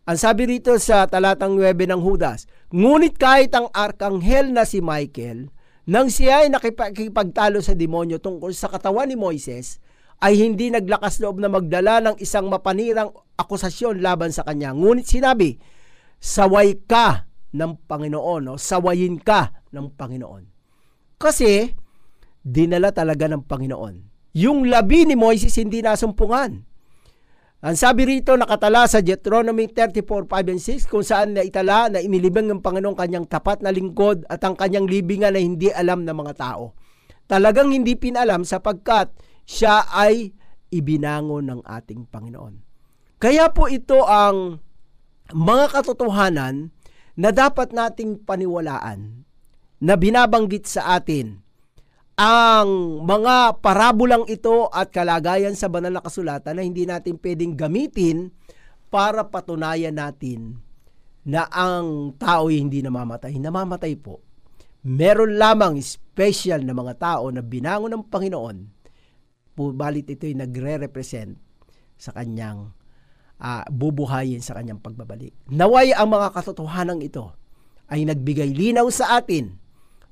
Ang 0.02 0.18
sabi 0.18 0.50
rito 0.50 0.74
sa 0.82 1.06
talatang 1.06 1.54
9 1.54 1.78
ng 1.78 2.02
Judas, 2.02 2.50
Ngunit 2.74 3.20
kahit 3.20 3.54
ang 3.54 3.70
arkanghel 3.70 4.50
na 4.50 4.66
si 4.66 4.82
Michael, 4.82 5.54
nang 5.86 6.10
siya 6.10 6.42
ay 6.42 6.48
nakipagtalo 6.50 7.62
sa 7.62 7.78
demonyo 7.78 8.18
tungkol 8.18 8.50
sa 8.50 8.66
katawan 8.66 9.06
ni 9.06 9.14
Moises, 9.14 9.78
ay 10.18 10.42
hindi 10.42 10.74
naglakas 10.74 11.22
loob 11.22 11.38
na 11.38 11.46
magdala 11.46 12.02
ng 12.02 12.16
isang 12.18 12.50
mapanirang 12.50 13.14
akusasyon 13.38 14.02
laban 14.02 14.34
sa 14.34 14.42
kanya. 14.42 14.74
Ngunit 14.74 15.06
sinabi, 15.06 15.58
Saway 16.22 16.82
ka 16.82 17.30
ng 17.54 17.86
Panginoon, 17.86 18.42
no? 18.42 18.54
sawayin 18.58 19.22
ka 19.22 19.54
ng 19.70 19.94
Panginoon. 19.94 20.44
Kasi, 21.18 21.70
dinala 22.42 22.90
talaga 22.90 23.30
ng 23.30 23.46
Panginoon. 23.46 23.94
Yung 24.34 24.66
labi 24.66 25.06
ni 25.06 25.14
Moises 25.14 25.54
hindi 25.58 25.78
nasumpungan. 25.78 26.71
Ang 27.62 27.78
sabi 27.78 28.02
rito 28.02 28.34
nakatala 28.34 28.90
sa 28.90 28.98
Deuteronomy 28.98 29.70
34, 29.70 30.26
5 30.26 30.50
and 30.50 30.58
6 30.58 30.90
kung 30.90 31.06
saan 31.06 31.38
na 31.38 31.46
itala 31.46 31.86
na 31.86 32.02
inilibing 32.02 32.50
ng 32.50 32.58
Panginoon 32.58 32.98
kanyang 32.98 33.22
tapat 33.30 33.62
na 33.62 33.70
lingkod 33.70 34.26
at 34.26 34.42
ang 34.42 34.58
kanyang 34.58 34.90
libingan 34.90 35.30
na 35.30 35.38
hindi 35.38 35.70
alam 35.70 36.02
ng 36.02 36.10
mga 36.10 36.34
tao. 36.42 36.74
Talagang 37.30 37.70
hindi 37.70 37.94
pinalam 37.94 38.42
sapagkat 38.42 39.14
siya 39.46 39.86
ay 39.94 40.34
ibinango 40.74 41.38
ng 41.38 41.62
ating 41.62 42.10
Panginoon. 42.10 42.54
Kaya 43.22 43.54
po 43.54 43.70
ito 43.70 44.10
ang 44.10 44.58
mga 45.30 45.70
katotohanan 45.70 46.74
na 47.14 47.30
dapat 47.30 47.70
nating 47.70 48.26
paniwalaan 48.26 49.22
na 49.78 49.94
binabanggit 49.94 50.66
sa 50.66 50.98
atin 50.98 51.46
ang 52.16 53.02
mga 53.02 53.64
parabolang 53.64 54.28
ito 54.28 54.68
at 54.68 54.92
kalagayan 54.92 55.56
sa 55.56 55.72
banal 55.72 55.96
na 55.96 56.04
kasulatan 56.04 56.60
na 56.60 56.62
hindi 56.62 56.84
natin 56.84 57.16
pwedeng 57.16 57.56
gamitin 57.56 58.28
para 58.92 59.24
patunayan 59.24 59.96
natin 59.96 60.60
na 61.24 61.48
ang 61.48 62.12
tao 62.20 62.52
ay 62.52 62.60
hindi 62.60 62.84
namamatay. 62.84 63.38
Namamatay 63.40 63.94
po. 63.96 64.20
Meron 64.82 65.38
lamang 65.38 65.78
special 65.78 66.66
na 66.66 66.74
mga 66.74 66.98
tao 66.98 67.30
na 67.30 67.40
binangon 67.40 67.94
ng 67.94 68.04
Panginoon, 68.10 68.56
balit 69.54 70.10
ito 70.10 70.26
ay 70.26 70.34
nagre-represent 70.34 71.38
sa 71.94 72.10
kanyang 72.10 72.74
uh, 73.38 73.62
bubuhayin 73.70 74.42
sa 74.42 74.58
kanyang 74.58 74.82
pagbabalik. 74.82 75.30
Naway 75.46 75.94
ang 75.94 76.10
mga 76.10 76.34
katotohanan 76.34 76.98
ito 76.98 77.30
ay 77.94 78.02
nagbigay 78.02 78.50
linaw 78.50 78.90
sa 78.90 79.22
atin 79.22 79.54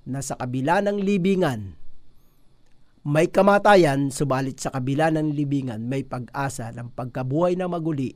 na 0.07 0.23
sa 0.23 0.39
kabila 0.39 0.79
ng 0.87 1.03
libingan, 1.03 1.80
may 3.01 3.33
kamatayan, 3.33 4.13
subalit 4.13 4.61
sa 4.61 4.69
kabila 4.77 5.09
ng 5.09 5.33
libingan, 5.33 5.89
may 5.89 6.05
pag-asa 6.05 6.69
ng 6.77 6.93
pagkabuhay 6.93 7.57
na 7.57 7.65
maguli 7.65 8.13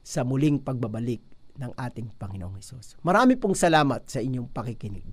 sa 0.00 0.24
muling 0.24 0.56
pagbabalik 0.56 1.20
ng 1.60 1.72
ating 1.76 2.08
Panginoong 2.16 2.56
Hesus. 2.56 2.96
Marami 3.04 3.36
pong 3.36 3.52
salamat 3.52 4.08
sa 4.08 4.24
inyong 4.24 4.48
pakikinig. 4.48 5.04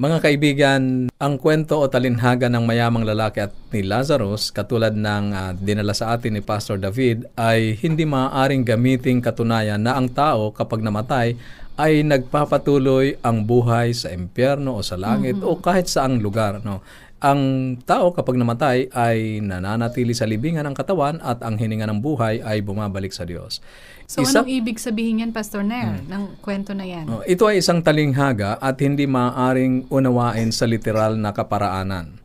Mga 0.00 0.18
kaibigan, 0.24 0.82
ang 1.20 1.34
kwento 1.36 1.76
o 1.76 1.84
talinhaga 1.84 2.48
ng 2.48 2.64
mayamang 2.64 3.04
lalaki 3.04 3.44
at 3.44 3.52
ni 3.68 3.84
Lazarus, 3.84 4.48
katulad 4.48 4.96
ng 4.96 5.24
uh, 5.36 5.52
dinala 5.52 5.92
sa 5.92 6.16
atin 6.16 6.32
ni 6.32 6.40
Pastor 6.40 6.80
David, 6.80 7.28
ay 7.36 7.76
hindi 7.76 8.08
maaaring 8.08 8.64
gamiting 8.64 9.20
katunayan 9.20 9.84
na 9.84 10.00
ang 10.00 10.08
tao 10.08 10.48
kapag 10.56 10.80
namatay 10.80 11.36
ay 11.76 12.00
nagpapatuloy 12.08 13.20
ang 13.20 13.44
buhay 13.44 13.92
sa 13.92 14.08
impyerno 14.08 14.80
o 14.80 14.80
sa 14.80 14.96
langit 14.96 15.36
mm-hmm. 15.36 15.52
o 15.52 15.60
kahit 15.60 15.84
saang 15.88 16.24
lugar. 16.24 16.64
No? 16.64 16.80
Ang 17.22 17.78
tao 17.86 18.10
kapag 18.10 18.34
namatay 18.34 18.90
ay 18.90 19.38
nananatili 19.38 20.10
sa 20.10 20.26
libingan 20.26 20.66
ng 20.66 20.74
katawan 20.74 21.22
at 21.22 21.38
ang 21.46 21.54
hininga 21.54 21.86
ng 21.86 22.02
buhay 22.02 22.42
ay 22.42 22.66
bumabalik 22.66 23.14
sa 23.14 23.22
Diyos. 23.22 23.62
So 24.10 24.26
Isa, 24.26 24.42
anong 24.42 24.50
ibig 24.50 24.82
sabihin 24.82 25.22
yan, 25.22 25.30
Pastor 25.30 25.62
Nair, 25.62 26.02
hmm. 26.02 26.10
ng 26.10 26.22
kwento 26.42 26.74
na 26.74 26.82
yan? 26.82 27.06
Oh, 27.06 27.22
ito 27.22 27.46
ay 27.46 27.62
isang 27.62 27.78
talinghaga 27.78 28.58
at 28.58 28.74
hindi 28.82 29.06
maaaring 29.06 29.86
unawain 29.86 30.50
sa 30.50 30.66
literal 30.66 31.14
na 31.14 31.30
kaparaanan. 31.30 32.18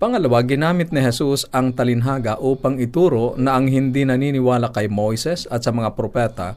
Pangalawa, 0.00 0.40
ginamit 0.48 0.96
ni 0.96 1.04
Jesus 1.04 1.44
ang 1.52 1.76
talinhaga 1.76 2.40
upang 2.40 2.80
ituro 2.80 3.36
na 3.36 3.60
ang 3.60 3.68
hindi 3.68 4.08
naniniwala 4.08 4.72
kay 4.72 4.88
Moises 4.88 5.44
at 5.52 5.60
sa 5.60 5.76
mga 5.76 5.92
propeta 5.92 6.56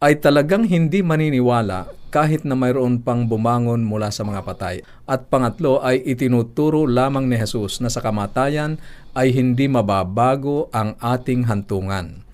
ay 0.00 0.16
talagang 0.16 0.64
hindi 0.64 1.04
maniniwala 1.04 1.92
kahit 2.08 2.48
na 2.48 2.56
mayroon 2.56 3.04
pang 3.04 3.28
bumangon 3.28 3.84
mula 3.84 4.08
sa 4.08 4.24
mga 4.24 4.40
patay. 4.48 4.80
At 5.04 5.28
pangatlo 5.28 5.84
ay 5.84 6.00
itinuturo 6.00 6.88
lamang 6.88 7.28
ni 7.28 7.36
Jesus 7.36 7.84
na 7.84 7.92
sa 7.92 8.00
kamatayan 8.00 8.80
ay 9.12 9.28
hindi 9.36 9.68
mababago 9.68 10.72
ang 10.72 10.96
ating 11.04 11.44
hantungan. 11.44 12.24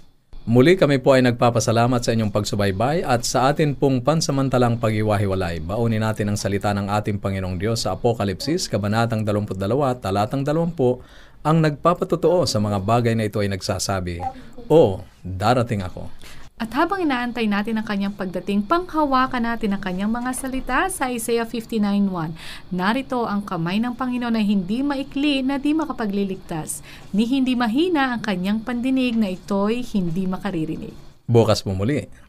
Muli 0.48 0.80
kami 0.80 1.04
po 1.04 1.12
ay 1.12 1.28
nagpapasalamat 1.28 2.00
sa 2.00 2.16
inyong 2.16 2.32
pagsubaybay 2.32 3.04
at 3.04 3.28
sa 3.28 3.52
atin 3.52 3.76
pong 3.76 4.00
pansamantalang 4.00 4.80
pag-iwahiwalay. 4.80 5.60
Baunin 5.60 6.00
natin 6.00 6.32
ang 6.32 6.40
salita 6.40 6.72
ng 6.72 6.88
ating 6.88 7.20
Panginoong 7.20 7.60
Diyos 7.60 7.84
sa 7.84 8.00
Apokalipsis, 8.00 8.72
Kabanatang 8.72 9.28
22, 9.28 9.60
Talatang 10.00 10.48
20, 10.48 11.04
ang 11.48 11.64
nagpapatotoo 11.64 12.44
sa 12.44 12.60
mga 12.60 12.84
bagay 12.84 13.16
na 13.16 13.24
ito 13.32 13.40
ay 13.40 13.48
nagsasabi, 13.48 14.20
O, 14.68 15.00
darating 15.24 15.80
ako. 15.80 16.12
At 16.60 16.74
habang 16.74 17.00
inaantay 17.00 17.48
natin 17.48 17.80
ang 17.80 17.88
kanyang 17.88 18.18
pagdating, 18.18 18.66
panghawakan 18.68 19.46
natin 19.46 19.78
ang 19.78 19.80
kanyang 19.80 20.12
mga 20.12 20.32
salita 20.36 20.80
sa 20.92 21.08
Isaiah 21.08 21.48
59.1. 21.48 22.36
Narito 22.74 23.24
ang 23.24 23.46
kamay 23.46 23.80
ng 23.80 23.96
Panginoon 23.96 24.36
na 24.36 24.44
hindi 24.44 24.84
maikli 24.84 25.46
na 25.46 25.56
di 25.62 25.72
makapagliligtas, 25.72 26.84
ni 27.16 27.30
hindi 27.30 27.56
mahina 27.56 28.12
ang 28.12 28.20
kanyang 28.26 28.60
pandinig 28.66 29.16
na 29.16 29.32
ito'y 29.32 29.86
hindi 29.96 30.28
makaririnig. 30.28 30.98
Bukas 31.30 31.64
mo 31.64 31.78
muli 31.78 32.27